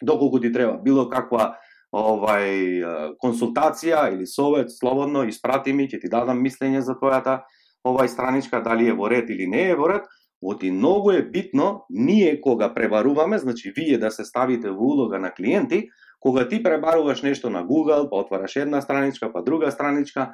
доколку 0.01 0.41
ти 0.43 0.51
треба 0.51 0.75
било 0.83 1.07
каква 1.09 1.55
овај 1.93 3.15
консултација 3.21 4.09
или 4.11 4.27
совет, 4.27 4.73
слободно 4.73 5.23
испрати 5.29 5.73
ми, 5.73 5.87
ќе 5.87 6.01
ти 6.01 6.09
дадам 6.09 6.41
мислење 6.43 6.81
за 6.81 6.97
твојата 6.99 7.45
овај 7.87 8.11
страничка 8.11 8.59
дали 8.65 8.89
е 8.89 8.97
во 8.97 9.07
ред 9.07 9.29
или 9.29 9.47
не 9.47 9.69
е 9.69 9.75
во 9.75 9.87
ред. 9.87 10.03
Оти 10.43 10.71
многу 10.71 11.11
е 11.11 11.21
битно 11.23 11.85
ние 11.89 12.41
кога 12.41 12.73
пребаруваме, 12.73 13.37
значи 13.37 13.71
вие 13.75 13.97
да 13.97 14.11
се 14.11 14.25
ставите 14.25 14.69
во 14.69 14.83
улога 14.83 15.19
на 15.19 15.31
клиенти, 15.31 15.87
кога 16.19 16.47
ти 16.47 16.63
пребаруваш 16.63 17.21
нешто 17.21 17.49
на 17.49 17.63
Google, 17.63 18.09
па 18.09 18.17
отвараш 18.17 18.55
една 18.55 18.81
страничка, 18.81 19.31
па 19.33 19.43
друга 19.43 19.71
страничка, 19.71 20.33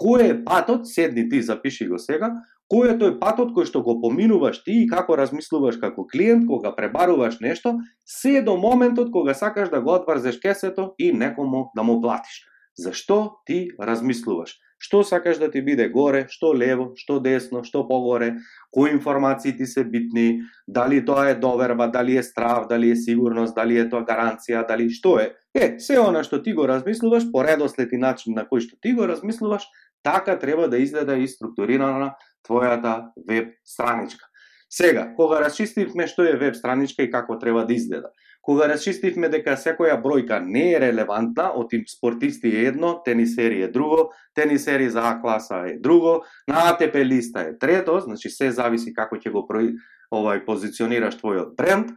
кој 0.00 0.30
е 0.30 0.44
патот, 0.44 0.88
седни 0.88 1.28
ти, 1.28 1.42
запиши 1.42 1.88
го 1.88 1.98
сега, 1.98 2.32
кој 2.72 2.94
е 2.94 2.96
тој 3.00 3.18
патот 3.20 3.52
кој 3.56 3.68
што 3.68 3.82
го 3.82 3.98
поминуваш 4.00 4.62
ти 4.64 4.82
и 4.84 4.88
како 4.88 5.16
размислуваш 5.16 5.76
како 5.80 6.06
клиент 6.06 6.46
кога 6.48 6.72
пребаруваш 6.76 7.40
нешто, 7.40 7.76
се 8.06 8.42
до 8.42 8.56
моментот 8.56 9.12
кога 9.12 9.34
сакаш 9.34 9.68
да 9.68 9.80
го 9.80 9.92
отврзеш 9.96 10.40
кесето 10.40 10.94
и 10.98 11.12
некому 11.12 11.68
да 11.76 11.82
му 11.82 12.00
платиш. 12.00 12.44
Зашто 12.78 13.44
ти 13.46 13.68
размислуваш? 13.80 14.56
Што 14.80 15.02
сакаш 15.04 15.36
да 15.36 15.50
ти 15.52 15.60
биде 15.60 15.90
горе, 15.92 16.24
што 16.32 16.54
лево, 16.56 16.94
што 16.96 17.18
десно, 17.20 17.60
што 17.64 17.82
погоре, 17.84 18.30
кои 18.72 18.94
информации 18.94 19.52
ти 19.56 19.66
се 19.68 19.84
битни, 19.84 20.40
дали 20.66 21.04
тоа 21.04 21.28
е 21.30 21.34
доверба, 21.34 21.90
дали 21.92 22.16
е 22.16 22.22
страв, 22.22 22.64
дали 22.68 22.90
е 22.90 22.96
сигурност, 22.96 23.54
дали 23.54 23.76
е 23.76 23.84
тоа 23.90 24.06
гаранција, 24.08 24.64
дали 24.68 24.88
што 24.88 25.18
е. 25.20 25.34
Е, 25.52 25.76
се 25.78 26.00
она 26.00 26.24
што 26.24 26.40
ти 26.40 26.56
го 26.56 26.64
размислуваш, 26.64 27.28
по 27.32 27.44
редослед 27.44 27.92
и 27.92 28.00
начин 28.00 28.34
на 28.40 28.46
кој 28.48 28.64
што 28.64 28.80
ти 28.80 28.94
го 28.96 29.04
размислуваш, 29.04 29.68
така 30.02 30.38
треба 30.38 30.68
да 30.68 30.80
изгледа 30.80 31.18
и 31.20 31.28
структурирана 31.28 32.14
твојата 32.48 33.12
веб 33.28 33.52
страничка. 33.64 34.30
Сега, 34.70 35.10
кога 35.16 35.42
расчистивме 35.44 36.06
што 36.06 36.24
е 36.24 36.38
веб 36.40 36.56
страничка 36.56 37.02
и 37.02 37.10
како 37.10 37.36
треба 37.38 37.66
да 37.66 37.74
изгледа, 37.74 38.14
кога 38.40 38.66
расчистивме 38.68 39.28
дека 39.28 39.56
секоја 39.60 39.98
бројка 40.02 40.40
не 40.40 40.70
е 40.72 40.80
релевантна, 40.80 41.50
од 41.54 41.70
тип 41.70 41.88
спортисти 41.88 42.48
е 42.56 42.66
едно, 42.70 42.94
тенисери 43.04 43.62
е 43.62 43.68
друго, 43.68 44.10
тенисери 44.34 44.88
за 44.90 45.02
А 45.04 45.20
класа 45.20 45.64
е 45.68 45.78
друго, 45.78 46.24
на 46.48 46.70
АТП 46.70 47.04
листа 47.04 47.40
е 47.40 47.58
трето, 47.58 48.00
значи 48.00 48.30
се 48.30 48.50
зависи 48.50 48.94
како 48.94 49.16
ќе 49.16 49.32
го 49.32 49.46
прои, 49.46 49.74
овај 50.10 50.44
позиционираш 50.46 51.20
твојот 51.20 51.54
бренд 51.56 51.92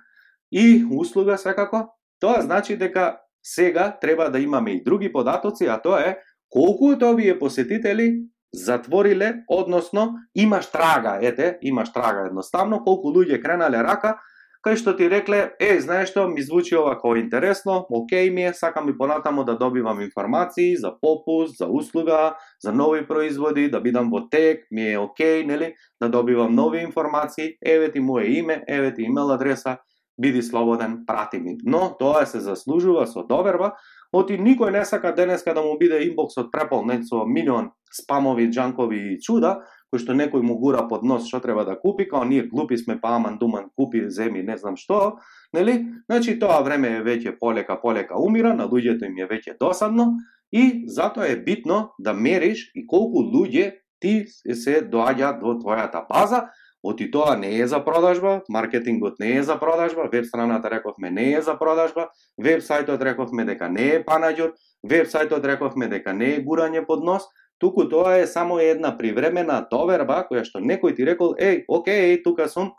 и 0.52 0.86
услуга 0.92 1.38
секако, 1.38 1.88
тоа 2.20 2.42
значи 2.42 2.78
дека 2.78 3.18
сега 3.44 3.98
треба 4.02 4.30
да 4.30 4.40
имаме 4.40 4.72
и 4.72 4.84
други 4.84 5.12
податоци, 5.12 5.66
а 5.66 5.80
тоа 5.82 6.02
е 6.02 6.18
колку 6.50 6.94
од 6.94 7.04
овие 7.04 7.40
посетители 7.40 8.28
затвориле, 8.54 9.44
односно 9.50 10.14
имаш 10.36 10.70
трага, 10.72 11.18
ете, 11.22 11.58
имаш 11.62 11.92
трага 11.94 12.28
едноставно, 12.28 12.84
колку 12.84 13.10
луѓе 13.10 13.42
кренале 13.42 13.82
рака, 13.84 14.20
кај 14.64 14.78
што 14.80 14.94
ти 14.96 15.10
рекле, 15.12 15.54
е, 15.60 15.76
знаеш 15.84 16.14
што, 16.14 16.24
ми 16.32 16.42
звучи 16.42 16.76
ова 16.80 16.96
како 16.96 17.18
интересно, 17.20 17.84
окей 17.92 18.30
ми 18.32 18.46
е, 18.48 18.54
сакам 18.56 18.90
и 18.90 18.98
понатамо 18.98 19.44
да 19.44 19.58
добивам 19.60 20.00
информации 20.02 20.78
за 20.78 20.94
попуст, 21.02 21.58
за 21.58 21.68
услуга, 21.68 22.38
за 22.64 22.72
нови 22.72 23.08
производи, 23.08 23.68
да 23.70 23.82
бидам 23.82 24.10
во 24.10 24.24
тек, 24.32 24.64
ми 24.72 24.94
е 24.94 25.00
окей, 25.00 25.44
нели, 25.44 25.74
да 26.02 26.10
добивам 26.10 26.56
нови 26.56 26.80
информации, 26.80 27.58
еве 27.66 27.92
ти 27.92 28.00
моje 28.00 28.40
име, 28.40 28.64
еве 28.68 28.94
ти 28.94 29.04
имел 29.04 29.32
адреса, 29.32 29.78
биди 30.18 30.42
слободен, 30.42 31.04
прати 31.08 31.40
ми. 31.40 31.58
Но 31.64 31.96
тоа 32.00 32.26
се 32.26 32.40
заслужува 32.40 33.08
со 33.08 33.26
доверба, 33.28 33.74
оти 34.14 34.38
никој 34.38 34.72
не 34.72 34.86
сака 34.86 35.12
денеска 35.12 35.54
да 35.54 35.62
му 35.62 35.78
биде 35.78 36.06
инбоксот 36.08 36.52
преполнет 36.52 37.08
со 37.08 37.26
милион 37.26 37.72
спамови, 37.92 38.50
джанкови 38.52 39.14
и 39.14 39.20
чуда, 39.20 39.60
кој 39.94 40.02
што 40.02 40.16
некој 40.18 40.42
му 40.42 40.58
гура 40.58 40.88
под 40.90 41.06
нос 41.06 41.28
што 41.30 41.40
треба 41.44 41.66
да 41.70 41.78
купи, 41.78 42.08
као 42.10 42.26
ние 42.26 42.48
глупи 42.50 42.78
сме, 42.78 42.98
па 43.02 43.14
аман 43.20 43.38
думан 43.38 43.70
купи, 43.78 44.10
земи, 44.10 44.42
не 44.42 44.58
знам 44.58 44.74
што, 44.78 45.20
нели? 45.54 45.86
Значи 46.10 46.40
тоа 46.42 46.64
време 46.66 46.98
е 46.98 47.04
веќе 47.06 47.38
полека 47.40 47.78
полека 47.82 48.18
умира, 48.18 48.56
на 48.58 48.66
луѓето 48.66 49.06
им 49.06 49.22
е 49.22 49.30
веќе 49.30 49.60
досадно 49.60 50.18
и 50.52 50.90
затоа 50.90 51.30
е 51.30 51.38
битно 51.38 51.94
да 52.00 52.14
мериш 52.14 52.72
и 52.74 52.88
колку 52.88 53.22
луѓе 53.22 53.78
ти 54.02 54.26
се 54.28 54.82
доаѓа 54.82 55.38
до 55.40 55.60
твојата 55.62 56.04
база, 56.10 56.50
Оти 56.84 57.12
тоа 57.12 57.38
не 57.40 57.60
е 57.60 57.68
за 57.68 57.80
продажба, 57.86 58.42
маркетингот 58.50 59.20
не 59.20 59.38
е 59.38 59.44
за 59.44 59.56
продажба, 59.60 60.10
веб 60.12 60.26
страната 60.26 60.70
рековме 60.70 61.12
не 61.12 61.32
е 61.34 61.42
за 61.42 61.56
продажба, 61.56 62.10
веб 62.38 62.60
сајтот 62.60 63.00
рековме 63.00 63.46
дека 63.48 63.70
не 63.72 63.86
е 63.96 64.02
панаѓор, 64.04 64.52
веб 64.84 65.08
сајтот 65.08 65.48
рековме 65.48 65.88
дека 65.88 66.14
не 66.14 66.34
е 66.36 66.42
гурање 66.44 66.84
под 66.86 67.08
нос, 67.08 67.24
туку 67.64 67.86
тоа 67.90 68.18
е 68.20 68.28
само 68.28 68.60
една 68.60 68.90
привремена 69.00 69.62
доверба 69.72 70.26
која 70.28 70.44
што 70.44 70.60
некој 70.60 70.98
ти 70.98 71.06
рекол, 71.08 71.32
еј, 71.40 71.64
окей, 71.72 72.18
тука 72.20 72.50
сум, 72.52 72.74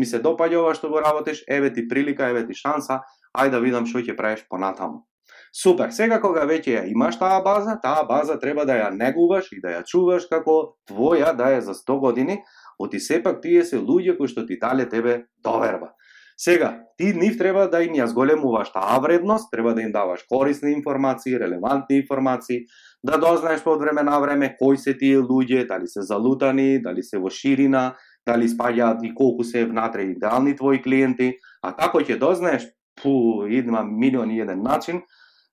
ми 0.00 0.08
се 0.08 0.16
допаѓа 0.24 0.62
ова 0.62 0.72
што 0.78 0.88
го 0.88 1.02
работиш, 1.04 1.42
еве 1.44 1.68
ти 1.76 1.84
прилика, 1.88 2.30
еве 2.32 2.46
ти 2.48 2.56
шанса, 2.56 3.02
ајде 3.36 3.58
да 3.58 3.60
видам 3.60 3.84
што 3.90 4.00
ќе 4.00 4.16
правиш 4.16 4.46
понатаму. 4.48 5.04
Супер, 5.52 5.92
сега 5.92 6.22
кога 6.24 6.46
веќе 6.48 6.78
ја 6.78 6.86
имаш 6.88 7.20
таа 7.20 7.42
база, 7.44 7.76
таа 7.82 8.06
база 8.08 8.38
треба 8.40 8.64
да 8.64 8.78
ја 8.80 8.88
негуваш 8.96 9.52
и 9.52 9.60
да 9.60 9.76
ја 9.76 9.84
чуваш 9.84 10.24
како 10.32 10.56
твоја 10.88 11.34
да 11.36 11.52
е 11.58 11.60
за 11.60 11.76
100 11.76 12.00
години, 12.00 12.40
оти 12.80 13.00
сепак 13.00 13.42
тие 13.44 13.64
се 13.64 13.76
луѓе 13.76 14.16
кои 14.16 14.32
што 14.32 14.46
ти 14.48 14.56
дале 14.56 14.88
тебе 14.88 15.26
доверба. 15.44 15.92
Сега, 16.40 16.80
ти 16.96 17.12
нив 17.12 17.36
треба 17.36 17.66
да 17.68 17.82
им 17.84 17.92
ја 17.92 18.06
зголемуваш 18.08 18.72
таа 18.72 18.96
вредност, 19.04 19.50
треба 19.52 19.74
да 19.76 19.82
им 19.82 19.92
даваш 19.92 20.22
корисни 20.24 20.72
информации, 20.72 21.36
релевантни 21.36 21.98
информации, 22.00 22.64
да 23.04 23.18
дознаеш 23.18 23.62
по 23.64 23.78
време 23.78 24.02
на 24.02 24.18
време 24.20 24.56
кои 24.58 24.76
се 24.76 24.96
тие 24.98 25.18
луѓе, 25.18 25.66
дали 25.68 25.86
се 25.86 26.02
залутани, 26.02 26.82
дали 26.82 27.02
се 27.02 27.18
во 27.18 27.30
ширина, 27.30 27.96
дали 28.26 28.48
спаѓаат 28.48 29.04
и 29.04 29.14
колку 29.14 29.44
се 29.44 29.64
внатре 29.64 30.12
идеални 30.12 30.56
твои 30.56 30.82
клиенти, 30.82 31.38
а 31.62 31.72
како 31.76 32.04
ќе 32.04 32.18
дознаеш, 32.20 32.68
пу, 33.02 33.46
има 33.48 33.84
милион 33.84 34.30
и 34.30 34.40
еден 34.40 34.62
начин, 34.62 35.00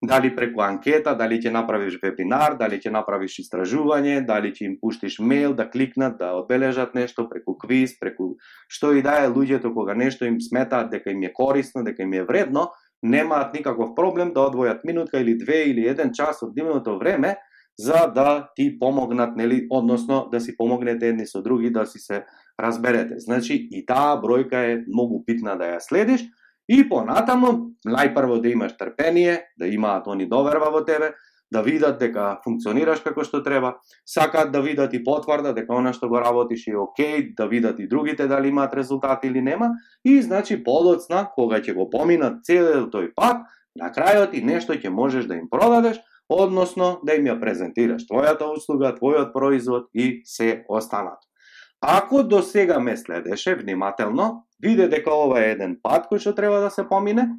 дали 0.01 0.35
преку 0.35 0.61
анкета, 0.61 1.15
дали 1.17 1.39
ќе 1.41 1.51
направиш 1.51 1.97
вебинар, 2.01 2.57
дали 2.59 2.77
ќе 2.77 2.91
направиш 2.93 3.39
истражување, 3.41 4.19
дали 4.27 4.51
ќе 4.53 4.67
им 4.67 4.75
пуштиш 4.81 5.17
мејл 5.19 5.55
да 5.57 5.65
кликнат, 5.69 6.19
да 6.19 6.35
одбележат 6.37 6.93
нешто 6.93 7.25
преку 7.29 7.57
квиз, 7.57 7.95
преку 7.99 8.35
што 8.67 8.93
и 8.93 9.01
да 9.01 9.23
е 9.23 9.31
луѓето 9.31 9.73
кога 9.73 9.95
нешто 9.95 10.25
им 10.25 10.37
сметаат 10.41 10.91
дека 10.91 11.15
им 11.15 11.23
е 11.23 11.33
корисно, 11.33 11.83
дека 11.83 12.03
им 12.03 12.13
е 12.13 12.23
вредно, 12.23 12.69
немаат 13.03 13.53
никаков 13.53 13.95
проблем 13.95 14.33
да 14.33 14.47
одвојат 14.47 14.85
минутка 14.85 15.19
или 15.19 15.37
две 15.37 15.63
или 15.69 15.87
еден 15.87 16.13
час 16.13 16.43
од 16.43 16.55
нивното 16.55 16.97
време 16.97 17.37
за 17.77 18.07
да 18.15 18.49
ти 18.55 18.79
помогнат, 18.79 19.35
нели, 19.35 19.67
односно 19.69 20.29
да 20.31 20.41
си 20.41 20.57
помогнете 20.57 21.09
едни 21.09 21.27
со 21.27 21.41
други 21.41 21.69
да 21.69 21.85
си 21.85 21.99
се 21.99 22.25
разберете. 22.59 23.19
Значи 23.19 23.67
и 23.71 23.85
таа 23.85 24.17
бројка 24.17 24.65
е 24.65 24.83
многу 24.87 25.23
битна 25.27 25.57
да 25.57 25.77
ја 25.77 25.79
следиш 25.79 26.25
и 26.67 26.81
понатаму 26.89 27.77
најпрво 27.85 28.41
да 28.41 28.49
имаш 28.49 28.77
трпение, 28.77 29.45
да 29.59 29.67
имаат 29.67 30.07
они 30.07 30.25
доверба 30.25 30.71
во 30.73 30.81
тебе, 30.85 31.13
да 31.51 31.61
видат 31.61 31.99
дека 31.99 32.39
функционираш 32.43 32.99
како 33.05 33.23
што 33.23 33.41
треба, 33.43 33.77
сакаат 34.05 34.51
да 34.51 34.61
видат 34.61 34.93
и 34.93 35.03
потврда 35.03 35.53
дека 35.55 35.77
она 35.77 35.93
што 35.93 36.09
го 36.11 36.19
работиш 36.19 36.67
е 36.67 36.77
окей, 36.77 37.33
да 37.37 37.47
видат 37.47 37.79
и 37.79 37.87
другите 37.87 38.27
дали 38.27 38.47
имаат 38.47 38.73
резултати 38.73 39.27
или 39.27 39.41
нема, 39.41 39.71
и 40.03 40.21
значи 40.21 40.63
подоцна, 40.63 41.27
кога 41.35 41.61
ќе 41.61 41.75
го 41.75 41.89
поминат 41.89 42.43
целиот 42.43 42.91
тој 42.93 43.13
пат, 43.15 43.47
на 43.77 43.91
крајот 43.93 44.33
и 44.33 44.43
нешто 44.43 44.73
ќе 44.73 44.89
можеш 44.89 45.25
да 45.29 45.37
им 45.37 45.47
продадеш, 45.49 46.01
односно 46.29 46.99
да 47.05 47.15
им 47.15 47.29
ја 47.29 47.37
презентираш 47.39 48.07
твојата 48.09 48.49
услуга, 48.51 48.95
твојот 48.97 49.31
производ 49.33 49.87
и 49.93 50.21
се 50.25 50.65
останато. 50.67 51.23
Ако 51.81 52.23
до 52.23 52.41
сега 52.41 52.79
ме 52.79 52.97
следеше 52.97 53.55
внимателно, 53.55 54.47
виде 54.59 54.87
дека 54.87 55.13
ова 55.13 55.43
е 55.43 55.51
еден 55.53 55.77
пат 55.83 56.09
кој 56.09 56.19
што 56.19 56.33
треба 56.35 56.59
да 56.59 56.71
се 56.73 56.87
помине, 56.89 57.29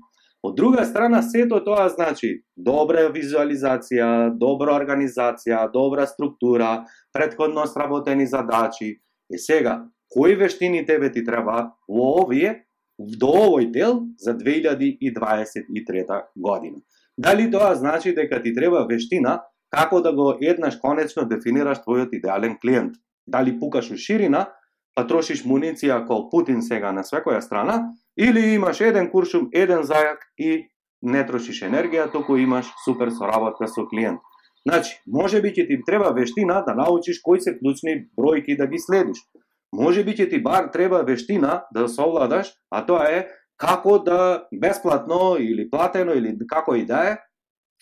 Од 0.43 0.55
друга 0.57 0.85
страна, 0.85 1.23
сето 1.23 1.59
тоа 1.65 1.89
значи 1.91 2.29
добра 2.57 3.09
визуализација, 3.11 4.31
добра 4.39 4.77
организација, 4.79 5.65
добра 5.73 6.07
структура, 6.07 6.85
предходно 7.13 7.67
сработени 7.67 8.27
задачи. 8.27 9.01
И 9.31 9.39
сега, 9.39 9.85
кои 10.09 10.37
вештини 10.37 10.87
тебе 10.87 11.13
ти 11.13 11.25
треба 11.25 11.75
во 11.89 12.23
овие, 12.23 12.69
до 12.99 13.31
овој 13.31 13.71
дел 13.71 14.07
за 14.19 14.35
2023 14.35 16.23
година? 16.37 16.79
Дали 17.19 17.51
тоа 17.51 17.75
значи 17.75 18.15
дека 18.15 18.43
ти 18.43 18.55
треба 18.55 18.87
вештина 18.87 19.43
како 19.71 20.01
да 20.01 20.13
го 20.13 20.37
еднаш 20.41 20.79
конечно 20.79 21.27
дефинираш 21.27 21.83
твојот 21.83 22.15
идеален 22.15 22.59
клиент? 22.63 22.95
Дали 23.27 23.59
пукаш 23.59 23.91
у 23.91 23.97
ширина, 23.97 24.49
па 24.95 25.05
трошиш 25.07 25.45
муниција 25.45 26.07
кол 26.07 26.31
Путин 26.31 26.63
сега 26.63 26.93
на 26.93 27.03
секоја 27.03 27.41
страна, 27.41 27.95
или 28.19 28.55
имаш 28.55 28.81
еден 28.81 29.11
куршум, 29.11 29.49
еден 29.53 29.85
зајак 29.87 30.27
и 30.39 30.69
не 31.03 31.23
трошиш 31.27 31.63
енергија, 31.63 32.11
туку 32.13 32.37
имаш 32.37 32.67
супер 32.85 33.13
соработка 33.15 33.69
со 33.69 33.87
клиент. 33.87 34.21
Значи, 34.67 34.99
може 35.07 35.41
би 35.41 35.53
ќе 35.55 35.67
ти 35.69 35.79
треба 35.87 36.11
вештина 36.13 36.63
да 36.67 36.75
научиш 36.75 37.21
кои 37.23 37.41
се 37.41 37.55
клучни 37.59 38.09
бројки 38.19 38.57
да 38.59 38.67
ги 38.67 38.79
следиш. 38.79 39.23
Може 39.73 40.05
би 40.05 40.17
ќе 40.17 40.31
ти 40.31 40.43
бар 40.43 40.71
треба 40.73 41.03
вештина 41.07 41.63
да 41.75 41.89
совладаш, 41.89 42.51
а 42.71 42.85
тоа 42.87 43.07
е 43.07 43.29
како 43.57 43.99
да 43.99 44.49
бесплатно 44.53 45.37
или 45.39 45.71
платено 45.71 46.15
или 46.15 46.35
како 46.49 46.75
и 46.75 46.85
да 46.87 47.05
е, 47.13 47.17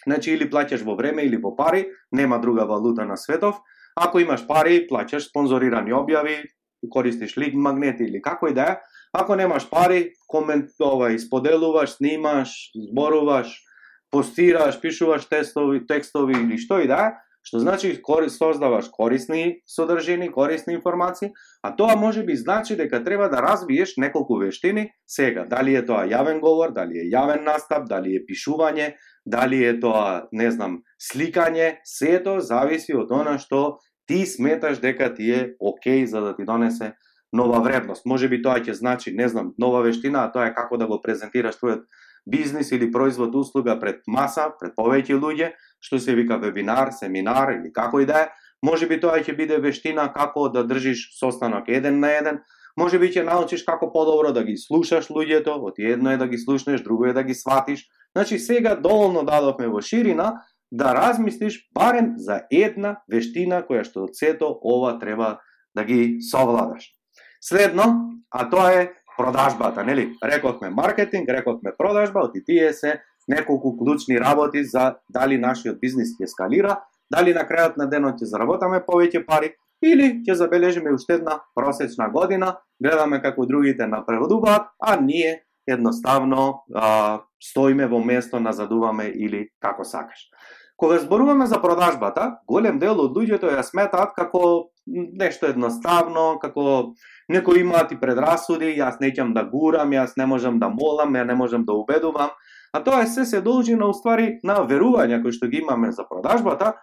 значи 0.07 0.33
или 0.33 0.50
плаќаш 0.50 0.85
во 0.85 0.97
време 0.97 1.25
или 1.25 1.37
во 1.37 1.57
пари, 1.57 1.87
нема 2.12 2.38
друга 2.40 2.66
валута 2.66 3.05
на 3.07 3.16
светов. 3.16 3.57
Ако 3.97 4.21
имаш 4.21 4.47
пари, 4.47 4.85
плаќаш 4.90 5.31
спонзорирани 5.31 5.93
објави, 5.97 6.45
користиш 6.88 7.37
лик 7.38 7.55
магнети 7.55 8.05
или 8.05 8.23
како 8.23 8.49
и 8.49 8.55
да 8.55 8.62
е. 8.62 8.76
Ако 9.12 9.37
немаш 9.37 9.69
пари, 9.71 10.12
коментовај, 10.28 11.16
споделуваш, 11.16 11.23
исподелуваш, 11.23 11.90
снимаш, 11.97 12.50
зборуваш, 12.75 13.62
постираш, 14.11 14.81
пишуваш 14.81 15.28
тестови, 15.28 15.87
текстови 15.87 16.35
или 16.35 16.59
што 16.59 16.81
и 16.81 16.88
да 16.88 17.00
е, 17.07 17.12
што 17.47 17.61
значи 17.62 17.93
создаваш 18.28 18.88
корисни 18.90 19.62
содржини, 19.66 20.33
корисни 20.33 20.75
информации, 20.75 21.31
а 21.62 21.76
тоа 21.76 21.97
може 21.97 22.25
би 22.25 22.37
значи 22.37 22.76
дека 22.76 23.05
треба 23.05 23.28
да 23.28 23.43
развиеш 23.43 23.97
неколку 23.97 24.38
вештини 24.38 24.90
сега. 25.07 25.45
Дали 25.45 25.76
е 25.76 25.87
тоа 25.87 26.07
јавен 26.07 26.40
говор, 26.40 26.73
дали 26.73 26.99
е 26.99 27.11
јавен 27.11 27.45
настап, 27.45 27.87
дали 27.88 28.16
е 28.16 28.25
пишување, 28.26 28.95
дали 29.26 29.64
е 29.64 29.78
тоа, 29.81 30.26
не 30.33 30.50
знам, 30.50 30.83
сликање, 30.99 31.78
сето 31.85 32.40
зависи 32.40 32.95
од 32.95 33.11
она 33.11 33.38
што 33.38 33.78
ти 34.06 34.26
сметаш 34.26 34.78
дека 34.78 35.14
ти 35.14 35.30
е 35.30 35.54
окей 35.60 36.06
за 36.06 36.20
да 36.20 36.36
ти 36.36 36.44
донесе 36.44 36.92
нова 37.32 37.60
вредност. 37.60 38.06
Може 38.06 38.28
би 38.28 38.42
тоа 38.42 38.60
ќе 38.62 38.72
значи, 38.72 39.12
не 39.12 39.28
знам, 39.28 39.52
нова 39.58 39.82
вештина, 39.82 40.25
а 40.25 40.32
тоа 40.32 40.46
е 40.46 40.54
како 40.54 40.78
да 40.78 40.86
го 40.86 41.00
презентираш 41.02 41.58
твојот 41.58 41.84
бизнис 42.26 42.72
или 42.72 42.90
производ 42.92 43.34
услуга 43.34 43.78
пред 43.80 44.02
маса, 44.06 44.50
пред 44.60 44.75
повеќе 44.78 45.18
луѓе, 45.18 45.52
што 45.80 45.98
се 45.98 46.14
вика 46.14 46.38
вебинар, 46.38 46.90
семинар 46.90 47.52
или 47.58 47.72
како 47.72 48.00
и 48.00 48.06
да 48.06 48.26
е. 48.26 48.28
Може 48.62 48.86
би 48.86 49.00
тоа 49.00 49.20
ќе 49.22 49.36
биде 49.36 49.58
вештина 49.58 50.08
како 50.12 50.48
да 50.48 50.64
држиш 50.66 51.10
состанок 51.18 51.68
еден 51.68 52.00
на 52.00 52.10
еден, 52.16 52.40
може 52.76 52.98
би 52.98 53.10
ќе 53.12 53.25
научиш 53.26 53.64
како 53.64 53.92
подобро 53.92 54.32
да 54.32 54.44
ги 54.44 54.56
слушаш 54.56 55.08
луѓето, 55.08 55.54
од 55.54 55.78
едно 55.78 56.12
е 56.12 56.20
да 56.20 56.26
ги 56.28 56.38
слушнеш, 56.38 56.82
друго 56.82 57.06
е 57.06 57.12
да 57.12 57.22
ги 57.22 57.34
сватиш. 57.34 57.86
Значи 58.16 58.38
сега 58.38 58.75
доволно 58.75 59.25
дадовме 59.25 59.68
во 59.68 59.80
ширина 59.80 60.42
да 60.76 60.95
размислиш 60.95 61.68
барем 61.75 62.12
за 62.16 62.42
една 62.52 62.97
вештина 63.09 63.62
која 63.64 63.85
што 63.85 64.04
од 64.04 64.16
сето 64.16 64.50
ова 64.61 64.99
треба 65.00 65.38
да 65.76 65.85
ги 65.85 66.18
совладаш. 66.21 66.92
Следно, 67.40 68.12
а 68.30 68.49
тоа 68.50 68.73
е 68.73 68.92
продажбата, 69.16 69.85
нели? 69.85 70.12
Рековме 70.25 70.71
маркетинг, 70.71 71.28
рековме 71.28 71.73
продажба, 71.78 72.21
оти 72.21 72.45
тие 72.45 72.73
се 72.73 73.00
неколку 73.28 73.76
клучни 73.76 74.21
работи 74.21 74.64
за 74.64 74.97
дали 75.09 75.38
нашиот 75.38 75.80
бизнис 75.80 76.12
ќе 76.21 76.28
скалира, 76.28 76.80
дали 77.11 77.33
на 77.35 77.47
крајот 77.49 77.80
на 77.80 77.88
денот 77.88 78.21
ќе 78.21 78.28
заработаме 78.28 78.85
повеќе 78.85 79.25
пари 79.26 79.54
или 79.83 80.21
ќе 80.26 80.37
забележиме 80.37 80.92
уште 80.92 81.16
една 81.21 81.40
просечна 81.54 82.11
година, 82.12 82.56
гледаме 82.83 83.23
како 83.23 83.47
другите 83.47 83.87
напредуваат, 83.87 84.68
а 84.80 85.00
ние 85.00 85.47
едноставно 85.66 86.62
а, 86.75 87.21
стоиме 87.42 87.87
во 87.87 87.99
место, 88.04 88.40
назадуваме 88.40 89.09
или 89.09 89.49
како 89.61 89.85
сакаш. 89.85 90.28
Кога 90.76 90.99
зборуваме 90.99 91.47
за 91.47 91.61
продажбата, 91.62 92.38
голем 92.47 92.78
дел 92.78 93.00
од 93.00 93.14
луѓето 93.16 93.49
ја 93.49 93.62
сметаат 93.64 94.12
како 94.16 94.73
нешто 94.87 95.49
едноставно, 95.49 96.37
како 96.42 96.92
некои 97.33 97.62
имаат 97.64 97.92
и 97.92 98.00
предрасуди, 98.00 98.75
јас 98.76 99.00
неќам 99.00 99.32
да 99.34 99.47
гурам, 99.49 99.95
јас 99.97 100.19
не 100.21 100.26
можам 100.26 100.58
да 100.60 100.69
молам, 100.69 101.17
ја 101.17 101.25
не 101.25 101.34
можам 101.34 101.65
да 101.65 101.73
убедувам, 101.73 102.30
а 102.73 102.82
тоа 102.84 103.02
е 103.02 103.06
се 103.06 103.25
се 103.25 103.41
должи 103.41 103.75
на 103.75 103.89
уствари 103.89 104.36
на 104.45 104.60
верувања 104.69 105.23
кои 105.23 105.32
што 105.32 105.49
ги 105.49 105.65
имаме 105.65 105.93
за 105.93 106.04
продажбата, 106.04 106.75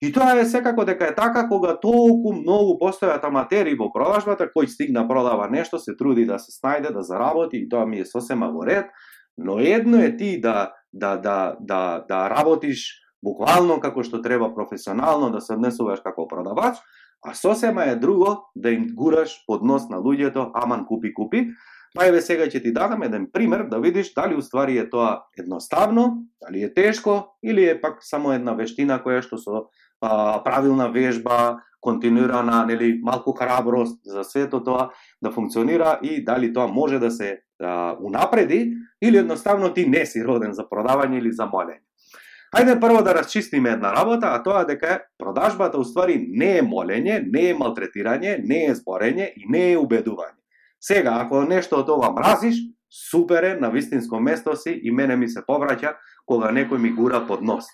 И 0.00 0.12
тоа 0.12 0.36
е 0.38 0.44
секако 0.46 0.84
дека 0.86 1.08
е 1.10 1.14
така 1.14 1.48
кога 1.48 1.72
толку 1.74 2.30
многу 2.32 2.76
постојат 2.78 3.24
аматери 3.26 3.74
во 3.74 3.88
продажбата, 3.90 4.46
кој 4.46 4.70
стигна 4.70 5.02
продава 5.08 5.48
нешто, 5.50 5.78
се 5.82 5.96
труди 5.98 6.22
да 6.26 6.38
се 6.38 6.54
снајде, 6.54 6.92
да 6.94 7.02
заработи 7.02 7.58
и 7.58 7.68
тоа 7.68 7.86
ми 7.86 7.98
е 7.98 8.06
сосема 8.06 8.52
во 8.54 8.62
ред, 8.62 8.86
но 9.36 9.58
едно 9.58 9.98
е 9.98 10.14
ти 10.16 10.38
да 10.40 10.70
да 10.92 11.16
да 11.16 11.56
да 11.60 12.04
да 12.08 12.30
работиш 12.30 13.02
буквално 13.22 13.80
како 13.80 14.02
што 14.02 14.22
треба 14.22 14.54
професионално 14.54 15.30
да 15.30 15.40
се 15.40 15.54
однесуваш 15.54 16.00
како 16.00 16.28
продавач, 16.28 16.78
А 17.22 17.34
сосема 17.34 17.84
е 17.84 17.96
друго 17.96 18.50
да 18.56 18.70
им 18.70 18.86
гураш 18.94 19.44
под 19.46 19.62
нос 19.62 19.88
на 19.88 19.98
луѓето, 19.98 20.50
аман 20.54 20.86
купи 20.86 21.14
купи. 21.14 21.50
Па 21.96 22.06
еве 22.06 22.20
сега 22.22 22.46
ќе 22.46 22.62
ти 22.62 22.70
дадам 22.72 23.02
еден 23.02 23.26
пример 23.32 23.64
да 23.66 23.80
видиш 23.80 24.12
дали 24.14 24.36
уствари 24.36 24.76
е 24.78 24.90
тоа 24.90 25.24
едноставно, 25.38 26.28
дали 26.42 26.62
е 26.62 26.74
тешко 26.74 27.34
или 27.42 27.64
е 27.64 27.80
пак 27.80 27.98
само 28.00 28.32
една 28.32 28.54
вештина 28.54 29.00
која 29.02 29.24
што 29.24 29.38
со 29.40 29.66
а, 30.00 30.44
правилна 30.44 30.92
вежба, 30.92 31.58
континуирана, 31.80 32.66
нели, 32.66 33.00
малку 33.02 33.32
храброст 33.32 33.98
за 34.04 34.22
сето 34.24 34.62
тоа 34.62 34.90
да 35.22 35.30
функционира 35.30 35.98
и 36.02 36.22
дали 36.24 36.52
тоа 36.52 36.68
може 36.68 36.98
да 36.98 37.10
се 37.10 37.40
а, 37.58 37.96
унапреди 37.98 38.76
или 39.02 39.16
едноставно 39.16 39.74
ти 39.74 39.88
не 39.88 40.06
си 40.06 40.22
роден 40.22 40.52
за 40.52 40.68
продавање 40.68 41.18
или 41.18 41.32
за 41.32 41.50
молење. 41.50 41.87
Хајде 42.48 42.78
прво 42.80 43.02
да 43.04 43.12
расчистиме 43.14 43.74
една 43.76 43.92
работа, 43.92 44.30
а 44.32 44.42
тоа 44.42 44.64
дека 44.64 45.02
продажбата 45.18 45.78
уствари 45.78 46.16
не 46.28 46.58
е 46.58 46.62
молење, 46.64 47.20
не 47.28 47.50
е 47.50 47.56
малтретирање, 47.56 48.38
не 48.44 48.64
е 48.70 48.76
зборење 48.78 49.32
и 49.36 49.44
не 49.52 49.72
е 49.72 49.76
убедување. 49.76 50.38
Сега, 50.80 51.18
ако 51.24 51.42
нешто 51.44 51.82
од 51.82 51.90
ова 51.92 52.08
мразиш, 52.14 52.62
супер 52.88 53.44
е, 53.44 53.54
на 53.60 53.68
вистинско 53.70 54.20
место 54.20 54.56
си 54.56 54.80
и 54.82 54.90
мене 54.90 55.16
ми 55.16 55.28
се 55.28 55.42
повраќа 55.44 55.96
кога 56.26 56.48
некој 56.48 56.78
ми 56.78 56.92
гура 56.96 57.20
под 57.26 57.42
нос. 57.42 57.66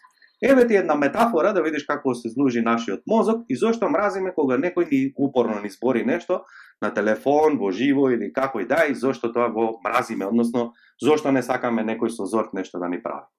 Еве 0.42 0.66
ти 0.66 0.76
една 0.76 0.94
метафора 0.94 1.52
да 1.52 1.62
видиш 1.62 1.84
како 1.86 2.14
се 2.14 2.30
служи 2.30 2.60
нашиот 2.60 3.06
мозок 3.06 3.44
и 3.48 3.56
зошто 3.56 3.88
мразиме 3.88 4.34
кога 4.34 4.58
некој 4.58 4.90
ни 4.90 5.12
упорно 5.16 5.60
ни 5.62 5.70
збори 5.70 6.04
нешто 6.04 6.42
на 6.82 6.90
телефон, 6.94 7.58
во 7.58 7.70
живо 7.70 8.10
или 8.10 8.32
како 8.32 8.60
и 8.60 8.66
да, 8.66 8.84
и 8.90 8.94
зошто 8.94 9.32
тоа 9.32 9.48
го 9.54 9.78
мразиме, 9.86 10.26
односно 10.26 10.72
зошто 11.02 11.32
не 11.32 11.42
сакаме 11.42 11.86
некој 11.86 12.10
со 12.10 12.26
зорт 12.26 12.52
нешто 12.52 12.82
да 12.82 12.88
ни 12.88 13.02
прави. 13.02 13.30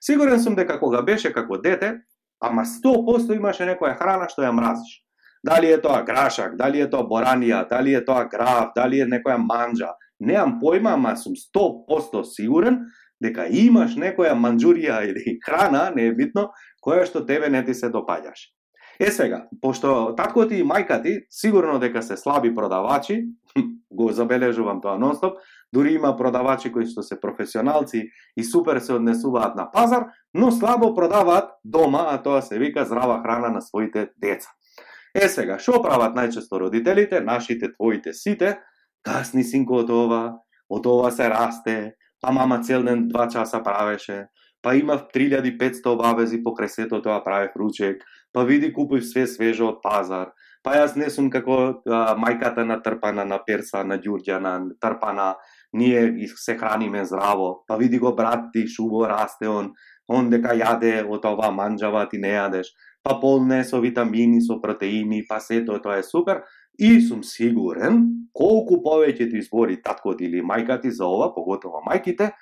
Сигурен 0.00 0.40
сум 0.40 0.56
дека 0.56 0.78
кога 0.80 1.02
беше 1.02 1.32
како 1.32 1.58
дете, 1.58 1.94
ама 2.40 2.64
100% 2.64 3.36
имаше 3.36 3.64
некоја 3.68 3.96
храна 3.98 4.28
што 4.28 4.44
ја 4.44 4.52
мразиш. 4.52 5.02
Дали 5.46 5.70
е 5.70 5.80
тоа 5.80 6.02
грашак, 6.02 6.56
дали 6.56 6.80
е 6.82 6.90
тоа 6.90 7.06
боранија, 7.06 7.66
дали 7.70 7.94
е 7.94 8.04
тоа 8.04 8.24
граф, 8.28 8.72
дали 8.76 9.00
е 9.00 9.06
некоја 9.06 9.38
манџа. 9.38 9.92
Неам 10.20 10.56
појма, 10.62 10.96
ама 10.96 11.16
сум 11.16 11.36
100% 11.38 12.24
сигурен 12.24 12.80
дека 13.22 13.46
имаш 13.48 13.96
некоја 13.96 14.34
манџурија 14.36 15.02
или 15.08 15.38
храна, 15.44 15.90
не 15.96 16.08
е 16.10 16.14
битно, 16.14 16.50
која 16.84 17.06
што 17.06 17.24
тебе 17.26 17.48
не 17.48 17.62
ти 17.64 17.74
се 17.74 17.92
допаѓаш. 17.92 18.50
Е 19.00 19.10
сега, 19.10 19.44
пошто 19.60 20.14
таткото 20.16 20.54
и 20.54 20.64
мајка 20.64 21.02
ти 21.02 21.26
сигурно 21.30 21.78
дека 21.78 22.02
се 22.02 22.16
слаби 22.16 22.54
продавачи, 22.54 23.24
го 23.90 24.12
забележувам 24.12 24.80
тоа 24.80 24.98
нонстоп, 24.98 25.38
Дури 25.72 25.92
има 25.92 26.16
продавачи 26.16 26.70
кои 26.72 26.86
што 26.86 27.02
се 27.02 27.18
професионалци 27.20 28.06
и 28.36 28.44
супер 28.44 28.78
се 28.80 28.94
однесуваат 28.94 29.56
на 29.56 29.66
пазар, 29.70 30.06
но 30.34 30.50
слабо 30.50 30.94
продаваат 30.94 31.50
дома, 31.64 32.06
а 32.08 32.22
тоа 32.22 32.42
се 32.42 32.58
вика 32.58 32.84
здрава 32.84 33.20
храна 33.22 33.48
на 33.48 33.60
своите 33.60 34.08
деца. 34.16 34.48
Е 35.14 35.28
сега, 35.28 35.58
што 35.58 35.82
прават 35.82 36.16
најчесто 36.16 36.60
родителите, 36.60 37.20
нашите, 37.20 37.72
твоите, 37.74 38.12
сите? 38.14 38.60
Касни 39.02 39.44
синко 39.44 39.82
од 39.82 39.90
ова, 39.90 40.22
од 40.70 40.86
ова 40.86 41.10
се 41.10 41.28
расте, 41.32 41.96
па 42.20 42.32
мама 42.32 42.60
цел 42.62 42.84
ден 42.84 43.08
два 43.08 43.28
часа 43.28 43.62
правеше, 43.62 44.26
па 44.62 44.74
имав 44.76 45.06
3500 45.14 45.86
обавези 45.92 46.42
по 46.42 46.54
кресето 46.54 47.02
тоа 47.02 47.24
правев 47.24 47.56
ручек, 47.56 48.04
па 48.36 48.42
види 48.44 48.68
купив 48.68 49.00
све 49.08 49.22
свежо 49.24 49.70
од 49.70 49.76
пазар, 49.80 50.34
па 50.60 50.74
јас 50.76 50.92
не 51.00 51.06
сум 51.08 51.30
како 51.32 51.54
а, 51.88 52.00
мајката 52.20 52.66
на 52.68 52.76
трпана 52.84 53.24
на 53.24 53.38
перса, 53.46 53.80
на 53.80 53.96
ѓурѓа, 53.96 54.40
на 54.44 54.50
трпана, 54.76 55.30
ние 55.72 56.28
се 56.36 56.56
храниме 56.60 57.06
здраво, 57.08 57.64
па 57.66 57.78
види 57.80 57.96
го 57.96 58.12
брат 58.12 58.50
ти, 58.52 58.66
шубо 58.68 59.06
расте 59.08 59.48
он, 59.48 59.72
он 60.04 60.28
дека 60.28 60.52
јаде 60.52 61.00
од 61.08 61.24
ова 61.24 61.48
манџава 61.48 62.04
ти 62.12 62.20
не 62.20 62.34
јадеш, 62.34 62.74
па 63.00 63.16
полне 63.24 63.62
со 63.64 63.80
витамини, 63.80 64.44
со 64.44 64.60
протеини, 64.60 65.22
па 65.24 65.40
сето 65.40 65.80
тоа 65.80 65.96
е 65.96 66.04
супер, 66.04 66.44
и 66.76 67.00
сум 67.00 67.24
сигурен, 67.24 68.04
колку 68.36 68.82
повеќе 68.84 69.30
ти 69.32 69.40
збори 69.48 69.80
таткот 69.80 70.20
или 70.20 70.44
мајка 70.44 70.76
ти 70.84 70.92
за 70.92 71.08
ова, 71.08 71.32
поготово 71.32 71.80
мајките, 71.88 72.34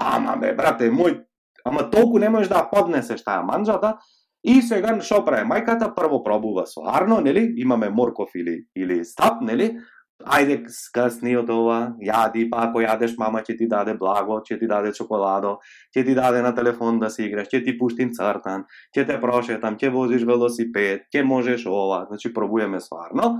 ама 0.00 0.40
бе, 0.40 0.56
брате 0.56 0.88
мој, 0.88 1.20
ама 1.68 1.90
толку 1.92 2.16
не 2.16 2.32
можеш 2.32 2.48
да 2.48 2.64
поднесеш 2.72 3.20
таа 3.28 3.44
манџата, 3.44 3.98
И 4.44 4.60
сега 4.62 4.92
што 5.00 5.22
прави 5.24 5.48
мајката? 5.48 5.94
Прво 5.96 6.20
пробува 6.24 6.66
со 6.68 6.84
арно, 6.84 7.20
нели? 7.24 7.46
Имаме 7.64 7.88
морков 7.90 8.34
или 8.36 8.66
или 8.76 9.04
стап, 9.04 9.40
нели? 9.42 9.74
ајде 10.22 10.56
скасни 10.70 11.34
од 11.36 11.48
ова, 11.50 11.78
јади, 12.02 12.46
па 12.50 12.64
ако 12.68 12.80
јадеш, 12.84 13.16
мама 13.18 13.42
ќе 13.44 13.56
ти 13.58 13.66
даде 13.68 13.94
благо, 13.98 14.40
ќе 14.46 14.58
ти 14.60 14.68
даде 14.70 14.92
чоколадо, 14.94 15.58
ќе 15.94 16.04
ти 16.06 16.14
даде 16.14 16.42
на 16.42 16.54
телефон 16.54 17.00
да 17.00 17.10
си 17.10 17.26
играш, 17.26 17.48
ќе 17.50 17.64
ти 17.64 17.74
пуштим 17.78 18.12
цртан, 18.14 18.64
ќе 18.94 19.06
те 19.08 19.18
прошетам, 19.20 19.76
ќе 19.76 19.90
возиш 19.92 20.24
велосипед, 20.24 21.08
ќе 21.12 21.24
можеш 21.26 21.66
ова, 21.66 22.04
значи 22.08 22.32
пробуеме 22.34 22.80
сварно. 22.80 23.34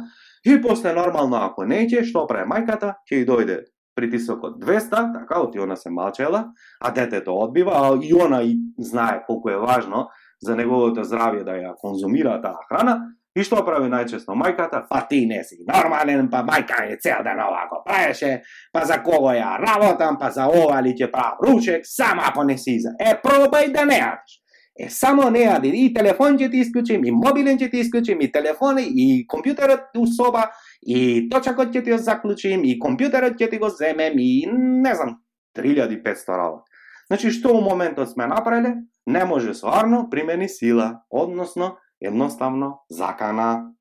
И 0.45 0.59
после 0.61 0.93
нормално 0.93 1.41
ако 1.45 1.65
не 1.65 1.87
ќе, 1.87 2.05
што 2.05 2.27
прави 2.27 2.51
мајката, 2.51 2.99
ќе 3.09 3.23
и 3.23 3.29
дојде 3.29 3.63
притисокот 3.95 4.59
200, 4.59 5.13
така, 5.15 5.41
оти 5.41 5.61
она 5.63 5.77
се 5.77 5.91
малчела, 5.91 6.49
а 6.81 6.91
детето 6.91 7.37
одбива, 7.39 7.73
а 7.79 7.95
и 8.03 8.13
она 8.13 8.43
и 8.43 8.59
знае 8.79 9.23
колку 9.27 9.51
е 9.51 9.57
важно 9.57 10.09
за 10.41 10.57
неговото 10.57 11.05
здравје 11.05 11.45
да 11.45 11.59
ја 11.59 11.75
конзумира 11.81 12.41
таа 12.43 12.65
храна, 12.69 12.99
И 13.35 13.43
што 13.43 13.65
прави 13.67 13.89
најчесто 13.91 14.35
мајката? 14.39 14.85
Па 14.87 15.01
ти 15.11 15.25
не 15.27 15.41
си 15.43 15.59
нормален, 15.67 16.29
па 16.31 16.45
мајка 16.47 16.85
е 16.87 16.99
цел 17.03 17.25
ден 17.27 17.41
овако 17.43 17.81
праеше, 17.87 18.45
па 18.73 18.85
за 18.87 19.01
кого 19.03 19.33
ја 19.35 19.57
работам, 19.59 20.19
па 20.21 20.31
за 20.31 20.47
ова 20.47 20.79
ли 20.87 20.95
ќе 20.95 21.11
правам 21.11 21.43
ручек, 21.43 21.83
само 21.85 22.23
ако 22.29 22.45
не 22.47 22.55
си 22.59 22.79
за. 22.85 22.95
Е, 23.01 23.17
пробај 23.25 23.73
да 23.75 23.85
не 23.91 23.99
јадеш. 23.99 24.37
Е, 24.79 24.89
само 24.91 25.31
не 25.35 25.43
јади. 25.49 25.73
И 25.75 25.91
телефон 25.95 26.39
ќе 26.39 26.51
ти 26.53 26.63
исклучим, 26.63 27.05
и 27.05 27.15
мобилен 27.15 27.59
ќе 27.59 27.73
ти 27.73 27.83
исклучим, 27.83 28.23
и 28.23 28.31
телефон, 28.31 28.79
и 28.79 29.27
компјутерот 29.27 29.99
у 29.99 30.07
соба, 30.07 30.47
и 30.87 31.27
точакот 31.31 31.75
ќе 31.75 31.83
ти 31.83 31.91
го 31.91 31.99
заклучим, 31.99 32.63
и 32.63 32.79
компјутерот 32.79 33.35
ќе 33.35 33.51
ти 33.51 33.59
го 33.59 33.73
земем, 33.75 34.15
и 34.15 34.47
не 34.47 34.95
знам, 34.95 35.19
3500 35.59 36.39
работи. 36.39 36.71
Значи, 37.07 37.31
што 37.31 37.53
у 37.55 37.61
моментот 37.61 38.11
сме 38.11 38.27
направиле? 38.27 38.75
Не 39.07 39.25
може 39.25 39.55
соарно 39.55 40.09
примени 40.11 40.49
сила, 40.49 41.05
односно, 41.11 41.77
едноставно 42.01 42.85
закана. 42.91 43.73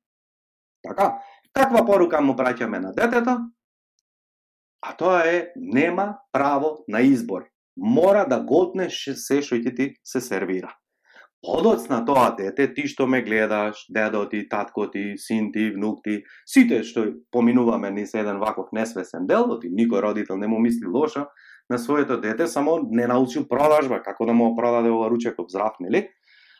Така, 0.88 1.18
каква 1.52 1.84
порука 1.86 2.20
му 2.20 2.36
праќаме 2.36 2.78
на 2.78 2.92
детето? 2.92 3.38
А 4.84 4.96
тоа 4.96 5.24
е 5.24 5.52
нема 5.56 6.18
право 6.32 6.84
на 6.88 7.00
избор. 7.00 7.48
Мора 7.76 8.26
да 8.28 8.40
готнеш 8.40 9.10
се 9.16 9.40
што 9.42 9.56
ти, 9.62 9.74
ти 9.74 9.94
се 10.04 10.20
сервира. 10.20 10.76
Подоцна 11.44 12.04
тоа 12.04 12.30
дете, 12.36 12.68
ти 12.74 12.86
што 12.88 13.06
ме 13.06 13.22
гледаш, 13.22 13.86
дедо 13.92 14.28
ти, 14.28 14.48
татко 14.48 14.90
ти, 14.90 15.14
син 15.16 15.50
ти, 15.52 15.70
внук 15.72 16.00
ти, 16.04 16.22
сите 16.46 16.82
што 16.84 17.04
поминуваме 17.30 17.90
ни 17.90 18.06
се 18.06 18.20
еден 18.20 18.38
ваков 18.40 18.72
несвесен 18.72 19.26
дел, 19.26 19.50
оти 19.52 19.68
никој 19.68 20.00
родител 20.04 20.36
не 20.40 20.48
му 20.48 20.60
мисли 20.60 20.88
лошо 20.88 21.26
на 21.70 21.78
своето 21.78 22.20
дете, 22.20 22.46
само 22.46 22.80
не 22.90 23.06
научил 23.06 23.48
продажба, 23.48 24.02
како 24.02 24.26
да 24.26 24.32
му 24.32 24.56
продаде 24.56 24.90
ова 24.90 25.10
ручеков 25.10 25.46
здрав, 25.48 25.72
нели? 25.80 26.08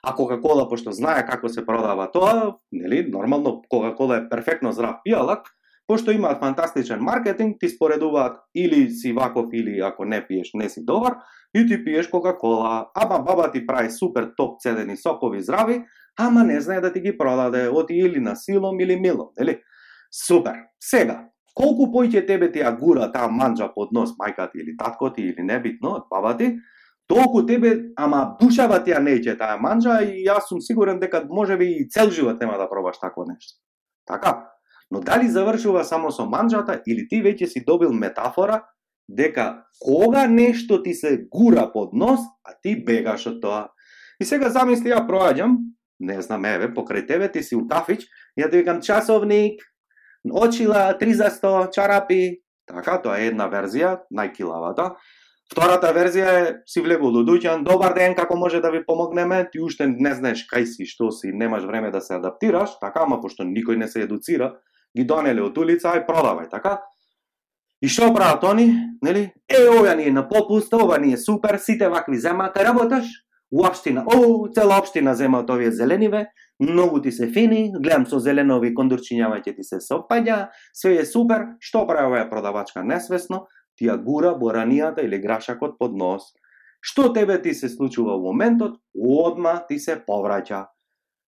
А 0.07 0.15
Кока-кола, 0.15 0.69
пошто 0.69 0.93
знае 0.93 1.25
како 1.27 1.49
се 1.49 1.65
продава 1.67 2.11
тоа, 2.13 2.57
нели, 2.73 3.07
нормално 3.09 3.63
Кока-кола 3.69 4.17
е 4.17 4.29
перфектно 4.29 4.73
здрав 4.73 5.01
пијалак, 5.07 5.49
пошто 5.87 6.13
има 6.13 6.37
фантастичен 6.41 7.01
маркетинг, 7.01 7.57
ти 7.61 7.69
споредуваат 7.69 8.37
или 8.55 8.91
си 8.91 9.13
ваков 9.13 9.47
или 9.53 9.81
ако 9.81 10.05
не 10.05 10.27
пиеш 10.27 10.51
не 10.55 10.69
си 10.69 10.85
добар, 10.85 11.17
и 11.55 11.67
ти 11.67 11.85
пиеш 11.85 12.09
Кока-кола, 12.09 12.91
ама 12.95 13.23
баба 13.23 13.51
ти 13.51 13.67
прави 13.67 13.91
супер 13.91 14.31
топ 14.37 14.61
цедени 14.61 14.97
сокови 14.97 15.43
здрави, 15.43 15.85
ама 16.19 16.45
не 16.45 16.61
знае 16.61 16.81
да 16.81 16.93
ти 16.93 17.01
ги 17.01 17.19
продаде, 17.19 17.69
оти 17.69 17.95
или 17.95 18.21
на 18.21 18.37
силом 18.37 18.81
или 18.81 19.01
милом, 19.01 19.29
нели? 19.39 19.61
Супер. 20.27 20.55
Сега, 20.81 21.25
колку 21.55 21.89
поиќе 21.95 22.27
тебе 22.27 22.51
ти 22.53 22.63
ја 22.63 22.75
гура 22.79 23.11
таа 23.13 23.31
манџа 23.31 23.71
под 23.75 23.93
нос 23.93 24.15
мајка 24.19 24.51
ти 24.53 24.59
или 24.63 24.77
татко 24.77 25.11
ти 25.15 25.23
или 25.23 25.43
небитно 25.43 26.07
баба 26.11 26.37
ти, 26.37 26.57
толку 27.07 27.47
тебе, 27.47 27.93
ама 27.97 28.37
душава 28.41 28.81
ти 28.85 28.91
ја 28.91 29.03
неќе 29.03 29.39
таа 29.39 29.59
манџа 29.63 30.01
и 30.03 30.25
јас 30.27 30.49
сум 30.49 30.61
сигурен 30.61 31.01
дека 31.01 31.25
може 31.31 31.57
би 31.57 31.71
и 31.79 31.89
цел 31.89 32.11
живот 32.11 32.41
нема 32.41 32.59
да 32.59 32.69
пробаш 32.71 32.99
такво 32.99 33.25
нешто. 33.25 33.61
Така? 34.07 34.51
Но 34.91 35.01
дали 35.01 35.29
завршува 35.29 35.85
само 35.85 36.11
со 36.11 36.27
манџата 36.27 36.81
или 36.87 37.09
ти 37.09 37.23
веќе 37.23 37.47
си 37.47 37.65
добил 37.67 37.93
метафора 37.93 38.65
дека 39.09 39.65
кога 39.81 40.27
нешто 40.27 40.83
ти 40.83 40.95
се 40.95 41.27
гура 41.31 41.71
под 41.73 41.93
нос, 41.93 42.21
а 42.45 42.55
ти 42.63 42.77
бегаш 42.85 43.27
од 43.27 43.41
тоа. 43.43 43.69
И 44.21 44.25
сега 44.25 44.51
замисли 44.51 44.93
ја 44.93 45.05
проаѓам, 45.09 45.57
не 46.01 46.21
знам, 46.23 46.45
еве, 46.45 46.71
покрај 46.75 47.07
тебе 47.07 47.31
ти 47.33 47.43
си 47.43 47.57
у 47.57 47.67
кафич, 47.69 48.07
ја 48.39 48.51
ти 48.51 48.63
викам 48.63 48.81
часовник, 48.81 49.61
очила, 50.33 50.97
3 51.01 51.13
за 51.13 51.31
100, 51.31 51.71
чарапи, 51.75 52.41
така, 52.67 52.99
тоа 53.03 53.19
е 53.21 53.29
една 53.33 53.49
верзија, 53.51 53.99
најкилавата. 54.11 54.95
Втората 55.53 55.91
верзија 55.93 56.31
е 56.41 56.53
си 56.67 56.81
влегол 56.81 57.13
Дудуќан, 57.13 57.65
добар 57.65 57.93
ден, 57.95 58.15
како 58.17 58.37
може 58.37 58.63
да 58.65 58.71
ви 58.73 58.85
помогнеме, 58.87 59.45
ти 59.53 59.61
уште 59.61 59.87
не 59.87 60.15
знаеш 60.15 60.47
кај 60.49 60.65
си, 60.65 60.87
што 60.89 61.11
си, 61.13 61.33
немаш 61.33 61.67
време 61.69 61.91
да 61.91 62.01
се 62.01 62.17
адаптираш, 62.17 62.79
така, 62.81 63.05
ама 63.05 63.21
пошто 63.21 63.45
никој 63.45 63.77
не 63.77 63.89
се 63.89 64.07
едуцира, 64.09 64.55
ги 64.97 65.05
донеле 65.05 65.45
од 65.45 65.59
улица, 65.59 65.93
ај 65.93 66.07
продавај, 66.09 66.49
така? 66.51 66.81
И 67.85 67.89
што 67.89 68.09
прават 68.15 68.45
они, 68.49 68.71
нели? 69.05 69.29
Е, 69.49 69.69
ова 69.69 69.95
ни 69.95 70.09
е 70.09 70.13
на 70.13 70.25
попуст, 70.29 70.73
ова 70.73 70.99
ни 70.99 71.13
е 71.13 71.21
супер, 71.21 71.59
сите 71.61 71.89
вакви 71.89 72.17
земат, 72.17 72.57
работаш? 72.57 73.05
У 73.55 73.63
о, 73.63 74.49
цела 74.53 74.79
општина 74.79 75.15
земат 75.15 75.51
овие 75.51 75.71
зелениве, 75.71 76.27
многу 76.59 77.01
ти 77.01 77.13
се 77.13 77.29
фини, 77.31 77.71
гледам 77.79 78.03
со 78.07 78.19
зеленови 78.19 78.73
кондурчињава 78.75 79.37
ќе 79.45 79.53
ти 79.55 79.63
се 79.63 79.79
сопаѓа, 79.79 80.49
све 80.75 80.97
е 80.99 81.05
супер, 81.07 81.45
што 81.63 81.85
прави 81.87 82.09
оваа 82.09 82.27
продавачка 82.31 82.83
несвесно, 82.83 83.45
ти 83.79 83.87
ја 83.87 83.95
гура 84.03 84.33
боранијата 84.35 85.05
или 85.07 85.23
грашакот 85.23 85.79
под 85.79 85.95
нос. 85.95 86.33
Што 86.83 87.13
тебе 87.15 87.39
ти 87.43 87.55
се 87.55 87.71
случува 87.71 88.19
во 88.19 88.33
моментот, 88.33 88.75
одма 88.99 89.55
ти 89.69 89.79
се 89.79 90.01
повраќа. 90.03 90.65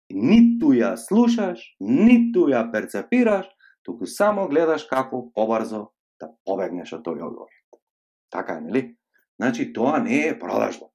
Ниту 0.09 0.73
ја 0.73 0.95
слушаш, 0.97 1.61
ниту 1.79 2.49
ја 2.49 2.65
перцепираш, 2.73 3.45
туку 3.85 4.09
само 4.09 4.47
гледаш 4.49 4.89
како 4.89 5.27
побрзо 5.29 5.91
да 6.17 6.33
побегнеш 6.41 6.89
од 6.97 7.05
тој 7.05 7.21
одговор. 7.21 7.53
Така 8.33 8.57
е, 8.57 8.65
нели? 8.65 8.83
Значи, 9.37 9.73
тоа 9.77 10.01
не 10.01 10.25
е 10.25 10.39
продажба. 10.39 10.89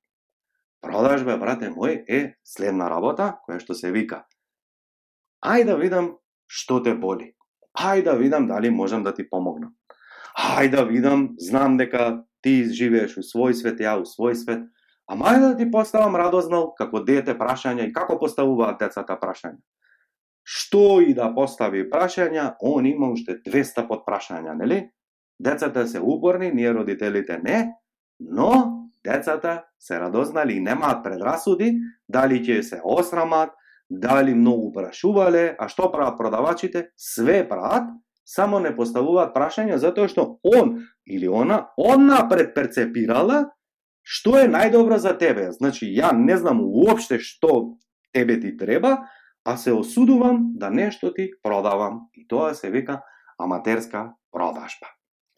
Продажба, 0.80 1.36
брате 1.36 1.70
мој, 1.70 2.04
е 2.08 2.20
следна 2.44 2.88
работа, 2.90 3.40
која 3.46 3.60
што 3.60 3.74
се 3.74 3.92
вика. 3.92 4.24
Ај 5.44 5.66
да 5.68 5.76
видам 5.76 6.16
што 6.46 6.80
те 6.82 6.94
боли. 6.94 7.34
Ај 7.78 8.04
да 8.04 8.16
видам 8.16 8.48
дали 8.48 8.70
можам 8.70 9.04
да 9.04 9.14
ти 9.14 9.28
помогнам 9.28 9.74
ај 10.40 10.70
да 10.70 10.84
видам, 10.84 11.34
знам 11.38 11.76
дека 11.76 12.24
ти 12.42 12.64
живееш 12.64 13.18
у 13.18 13.24
свој 13.24 13.54
свет, 13.54 13.80
ја 13.80 13.98
у 14.00 14.06
свој 14.06 14.34
свет, 14.34 14.62
ама 15.08 15.34
ајде 15.34 15.52
да 15.52 15.56
ти 15.56 15.70
поставам 15.70 16.16
радознал 16.16 16.72
како 16.78 17.02
дете 17.04 17.34
прашања 17.38 17.88
и 17.88 17.92
како 17.92 18.18
поставуваат 18.18 18.78
децата 18.80 19.18
прашања. 19.20 19.60
Што 20.44 21.00
и 21.04 21.14
да 21.14 21.30
постави 21.34 21.84
прашања, 21.90 22.54
он 22.60 22.86
има 22.86 23.10
уште 23.10 23.38
200 23.46 23.86
подпрашања, 23.88 24.56
нели? 24.56 24.88
Децата 25.40 25.86
се 25.86 26.00
упорни, 26.00 26.50
ние 26.52 26.72
родителите 26.72 27.38
не, 27.38 27.72
но 28.20 28.79
децата 29.04 29.64
се 29.78 30.00
радознали 30.00 30.56
и 30.56 30.60
немаат 30.60 31.04
предрасуди, 31.04 31.74
дали 32.08 32.40
ќе 32.44 32.60
се 32.62 32.80
осрамат, 32.84 33.50
дали 33.90 34.34
многу 34.34 34.72
прашувале, 34.72 35.56
а 35.58 35.68
што 35.68 35.90
прават 35.92 36.18
продавачите? 36.18 36.90
Све 36.96 37.42
прават, 37.48 37.90
само 38.24 38.60
не 38.60 38.70
поставуваат 38.76 39.34
прашања 39.34 39.80
затоа 39.82 40.08
што 40.08 40.38
он 40.46 40.86
или 41.06 41.26
она 41.26 41.70
она 41.76 42.22
предперцепирала 42.30 43.50
што 44.02 44.38
е 44.38 44.48
најдобро 44.50 44.98
за 44.98 45.16
тебе. 45.18 45.50
Значи, 45.52 45.90
ја 45.90 46.12
не 46.16 46.36
знам 46.38 46.62
уопште 46.62 47.18
што 47.18 47.76
тебе 48.12 48.40
ти 48.40 48.56
треба, 48.56 49.06
а 49.44 49.56
се 49.56 49.72
осудувам 49.72 50.52
да 50.58 50.70
нешто 50.70 51.12
ти 51.14 51.30
продавам. 51.42 52.08
И 52.14 52.26
тоа 52.28 52.54
се 52.54 52.70
вика 52.70 53.02
аматерска 53.38 54.12
продажба. 54.32 54.88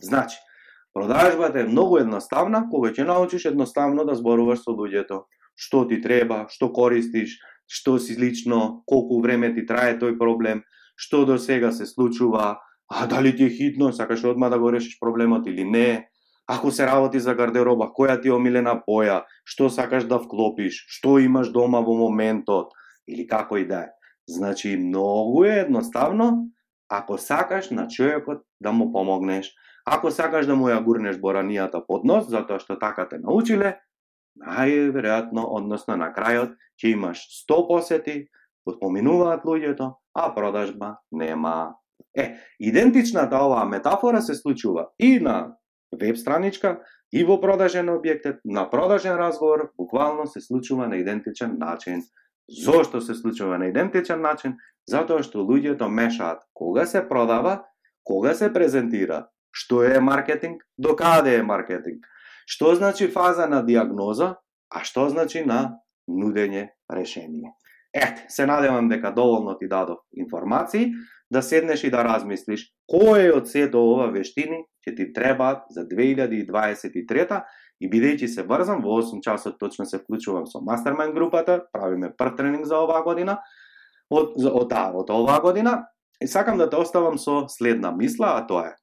Значи, 0.01 0.37
продажбата 0.95 1.61
е 1.61 1.69
многу 1.69 1.99
едноставна, 1.99 2.67
кога 2.71 2.93
ќе 2.93 3.07
научиш 3.09 3.45
едноставно 3.51 4.05
да 4.05 4.15
зборуваш 4.15 4.65
со 4.65 4.75
луѓето. 4.77 5.25
Што 5.57 5.85
ти 5.89 6.01
треба, 6.01 6.47
што 6.49 6.73
користиш, 6.73 7.39
што 7.69 7.99
си 7.99 8.17
лично, 8.17 8.83
колку 8.87 9.21
време 9.21 9.53
ти 9.55 9.67
трае 9.67 9.99
тој 10.01 10.19
проблем, 10.19 10.63
што 10.97 11.25
до 11.25 11.39
сега 11.39 11.73
се 11.73 11.87
случува, 11.87 12.59
а 12.89 13.07
дали 13.07 13.37
ти 13.37 13.45
е 13.45 13.51
хитно, 13.51 13.93
сакаш 13.93 14.25
одма 14.25 14.49
да 14.49 14.59
го 14.59 14.73
решиш 14.73 14.99
проблемот 15.01 15.47
или 15.47 15.65
не, 15.65 16.09
ако 16.47 16.71
се 16.71 16.87
работи 16.87 17.21
за 17.21 17.35
гардероба, 17.35 17.93
која 17.97 18.21
ти 18.21 18.29
е 18.29 18.37
омилена 18.37 18.75
боја, 18.85 19.23
што 19.45 19.71
сакаш 19.71 20.05
да 20.11 20.19
вклопиш, 20.21 20.85
што 20.89 21.19
имаш 21.23 21.53
дома 21.55 21.81
во 21.81 21.95
моментот, 21.97 22.75
или 23.09 23.27
како 23.27 23.57
и 23.57 23.65
да 23.67 23.87
е. 23.87 23.93
Значи, 24.29 24.77
многу 24.77 25.45
е 25.45 25.65
едноставно, 25.65 26.49
ако 26.89 27.19
сакаш 27.19 27.71
на 27.71 27.89
човекот 27.89 28.43
да 28.61 28.73
му 28.73 28.93
помогнеш, 28.93 29.55
ако 29.85 30.11
сакаш 30.11 30.47
да 30.47 30.57
му 30.57 30.69
ја 30.71 30.83
гурнеш 30.85 31.19
боранијата 31.19 31.83
под 31.87 32.05
нос, 32.05 32.29
затоа 32.31 32.61
што 32.63 32.79
така 32.79 33.09
те 33.09 33.19
научиле, 33.19 33.79
најверојатно, 34.39 35.45
односно 35.45 35.97
на 35.97 36.13
крајот, 36.15 36.55
ќе 36.81 36.95
имаш 36.95 37.27
100 37.45 37.59
посети, 37.69 38.17
поминуваат 38.81 39.45
луѓето, 39.45 39.93
а 40.15 40.35
продажба 40.35 40.97
нема. 41.11 41.75
Е, 42.15 42.37
идентичната 42.61 43.37
оваа 43.37 43.65
метафора 43.65 44.21
се 44.21 44.35
случува 44.35 44.89
и 44.99 45.19
на 45.21 45.57
веб 46.01 46.17
страничка, 46.17 46.81
и 47.13 47.25
во 47.25 47.39
продажен 47.41 47.91
објектет, 47.93 48.41
на 48.45 48.71
продажен 48.71 49.17
разговор, 49.17 49.73
буквално 49.77 50.27
се 50.27 50.41
случува 50.41 50.89
на 50.89 50.97
идентичен 50.97 51.59
начин. 51.59 52.03
Зошто 52.49 53.01
се 53.01 53.15
случува 53.15 53.59
на 53.59 53.69
идентичен 53.69 54.21
начин? 54.21 54.57
Затоа 54.89 55.23
што 55.23 55.45
луѓето 55.45 55.89
мешаат 55.89 56.41
кога 56.55 56.87
се 56.87 57.09
продава, 57.09 57.63
кога 58.05 58.35
се 58.35 58.53
презентира, 58.53 59.29
што 59.53 59.83
е 59.85 60.01
маркетинг, 60.01 60.63
до 60.79 60.97
каде 60.97 61.37
е 61.39 61.47
маркетинг, 61.47 62.07
што 62.47 62.75
значи 62.75 63.09
фаза 63.09 63.47
на 63.47 63.63
диагноза, 63.63 64.37
а 64.71 64.85
што 64.85 65.09
значи 65.09 65.45
на 65.45 65.79
нудење 66.09 66.73
решение. 66.91 67.53
Ете, 67.93 68.25
се 68.29 68.47
надевам 68.47 68.89
дека 68.89 69.13
доволно 69.13 69.59
ти 69.59 69.69
дадов 69.69 69.99
информации, 70.17 70.93
да 71.31 71.43
седнеш 71.43 71.85
и 71.85 71.91
да 71.91 72.05
размислиш 72.05 72.71
кој 72.89 73.31
од 73.37 73.49
сето 73.49 73.81
ова 73.85 74.09
вештини 74.13 74.65
ќе 74.85 74.97
ти 74.97 75.13
требаат 75.13 75.69
за 75.71 75.85
2023 75.89 77.43
и 77.81 77.89
бидејќи 77.91 78.29
се 78.29 78.45
брзам, 78.49 78.83
во 78.85 79.01
8 79.01 79.23
часот 79.25 79.59
точно 79.59 79.87
се 79.87 79.99
вклучувам 79.99 80.47
со 80.47 80.61
Mastermind 80.61 81.15
групата, 81.15 81.63
правиме 81.73 82.13
прв 82.17 82.37
тренинг 82.37 82.67
за 82.67 82.79
оваа 82.85 83.03
година, 83.03 83.39
од, 84.11 84.37
од, 84.37 84.73
од, 84.73 84.77
од 85.03 85.11
оваа 85.11 85.41
година, 85.41 85.83
и 86.23 86.29
сакам 86.29 86.59
да 86.59 86.69
те 86.71 86.77
оставам 86.77 87.19
со 87.19 87.49
следна 87.49 87.91
мисла, 87.93 88.37
а 88.39 88.47
тоа 88.47 88.69
е 88.69 88.75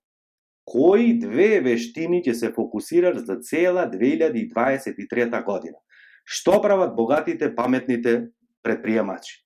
кои 0.70 1.18
две 1.20 1.60
вештини 1.66 2.22
ќе 2.22 2.34
се 2.38 2.52
фокусираш 2.54 3.24
за 3.26 3.40
цела 3.42 3.90
2023 3.90 5.44
година? 5.46 5.80
Што 6.26 6.62
прават 6.62 6.96
богатите, 6.96 7.56
паметните 7.56 8.30
предприемачи? 8.64 9.42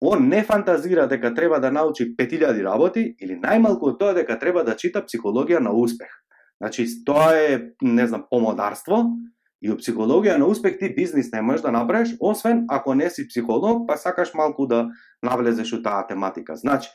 Он 0.00 0.28
не 0.28 0.42
фантазира 0.44 1.06
дека 1.08 1.34
треба 1.34 1.60
да 1.60 1.70
научи 1.72 2.16
5000 2.16 2.62
работи 2.64 3.14
или 3.18 3.38
најмалку 3.38 3.96
тоа 3.98 4.14
дека 4.14 4.38
треба 4.38 4.64
да 4.64 4.76
чита 4.76 5.02
психологија 5.02 5.58
на 5.58 5.72
успех. 5.74 6.10
Значи, 6.62 6.86
тоа 7.06 7.34
е, 7.34 7.70
не 7.82 8.06
знам, 8.06 8.26
помодарство 8.30 9.04
и 9.62 9.70
у 9.70 9.76
психологија 9.78 10.38
на 10.38 10.46
успех 10.46 10.78
ти 10.78 10.90
бизнис 10.94 11.32
не 11.32 11.42
можеш 11.42 11.62
да 11.62 11.72
направиш, 11.72 12.14
освен 12.20 12.64
ако 12.68 12.94
не 12.94 13.10
си 13.10 13.28
психолог, 13.28 13.86
па 13.88 13.96
сакаш 13.96 14.34
малку 14.34 14.66
да 14.66 14.88
навлезеш 15.22 15.72
у 15.72 15.82
таа 15.82 16.06
тематика. 16.06 16.56
Значи, 16.56 16.90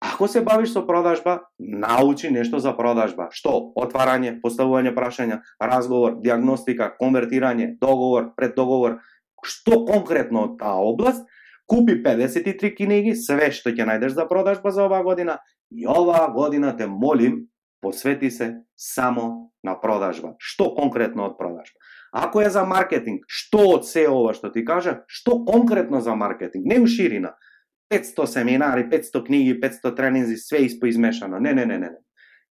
Ако 0.00 0.28
се 0.28 0.42
бавиш 0.44 0.72
со 0.72 0.86
продажба, 0.86 1.40
научи 1.58 2.30
нешто 2.30 2.58
за 2.58 2.74
продажба. 2.76 3.30
Што? 3.32 3.72
Отварање, 3.76 4.36
поставување 4.42 4.92
прашања, 4.96 5.40
разговор, 5.60 6.18
диагностика, 6.20 6.90
конвертирање, 7.00 7.78
договор, 7.80 8.34
преддоговор. 8.36 9.00
Што 9.44 9.84
конкретно 9.88 10.44
од 10.50 10.58
таа 10.60 10.84
област? 10.84 11.24
Купи 11.66 11.96
53 12.04 12.76
книги, 12.76 13.16
све 13.16 13.50
што 13.50 13.72
ќе 13.72 13.88
најдеш 13.88 14.14
за 14.14 14.28
продажба 14.28 14.70
за 14.70 14.84
оваа 14.84 15.02
година 15.02 15.40
и 15.72 15.86
оваа 15.88 16.28
година 16.30 16.76
те 16.76 16.86
молим, 16.86 17.48
посвети 17.80 18.30
се 18.30 18.54
само 18.76 19.50
на 19.64 19.80
продажба. 19.80 20.36
Што 20.38 20.74
конкретно 20.76 21.26
од 21.26 21.38
продажба? 21.38 21.80
Ако 22.12 22.40
е 22.40 22.50
за 22.50 22.64
маркетинг, 22.64 23.24
што 23.26 23.64
од 23.74 23.88
се 23.88 24.06
ова 24.08 24.32
што 24.36 24.52
ти 24.52 24.64
кажа, 24.64 25.02
што 25.08 25.42
конкретно 25.44 26.00
за 26.00 26.14
маркетинг, 26.14 26.64
не 26.64 26.78
у 26.80 26.86
ширина, 26.86 27.34
500 27.90 28.26
семинари, 28.26 28.88
500 28.90 29.26
книги, 29.26 29.60
500 29.60 29.96
тренинзи, 29.96 30.36
све 30.36 30.66
испоизмешано. 30.66 31.38
Не, 31.40 31.54
не, 31.54 31.66
не, 31.66 31.78
не. 31.78 31.90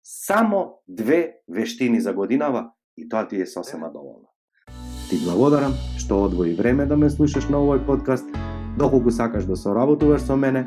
Само 0.03 0.83
две 0.89 1.35
вештини 1.49 2.01
за 2.01 2.13
годинава 2.13 2.71
и 2.97 3.09
тоа 3.09 3.29
ти 3.29 3.41
е 3.41 3.47
сосема 3.47 3.91
доволно. 3.93 4.29
Ти 5.11 5.17
благодарам 5.25 5.75
што 5.99 6.25
одвои 6.25 6.55
време 6.55 6.87
да 6.87 6.97
ме 6.97 7.11
слушаш 7.11 7.49
на 7.49 7.57
овој 7.57 7.81
подкаст. 7.87 8.29
Доколку 8.79 9.11
сакаш 9.11 9.45
да 9.45 9.57
соработуваш 9.57 10.23
со 10.23 10.37
мене, 10.37 10.67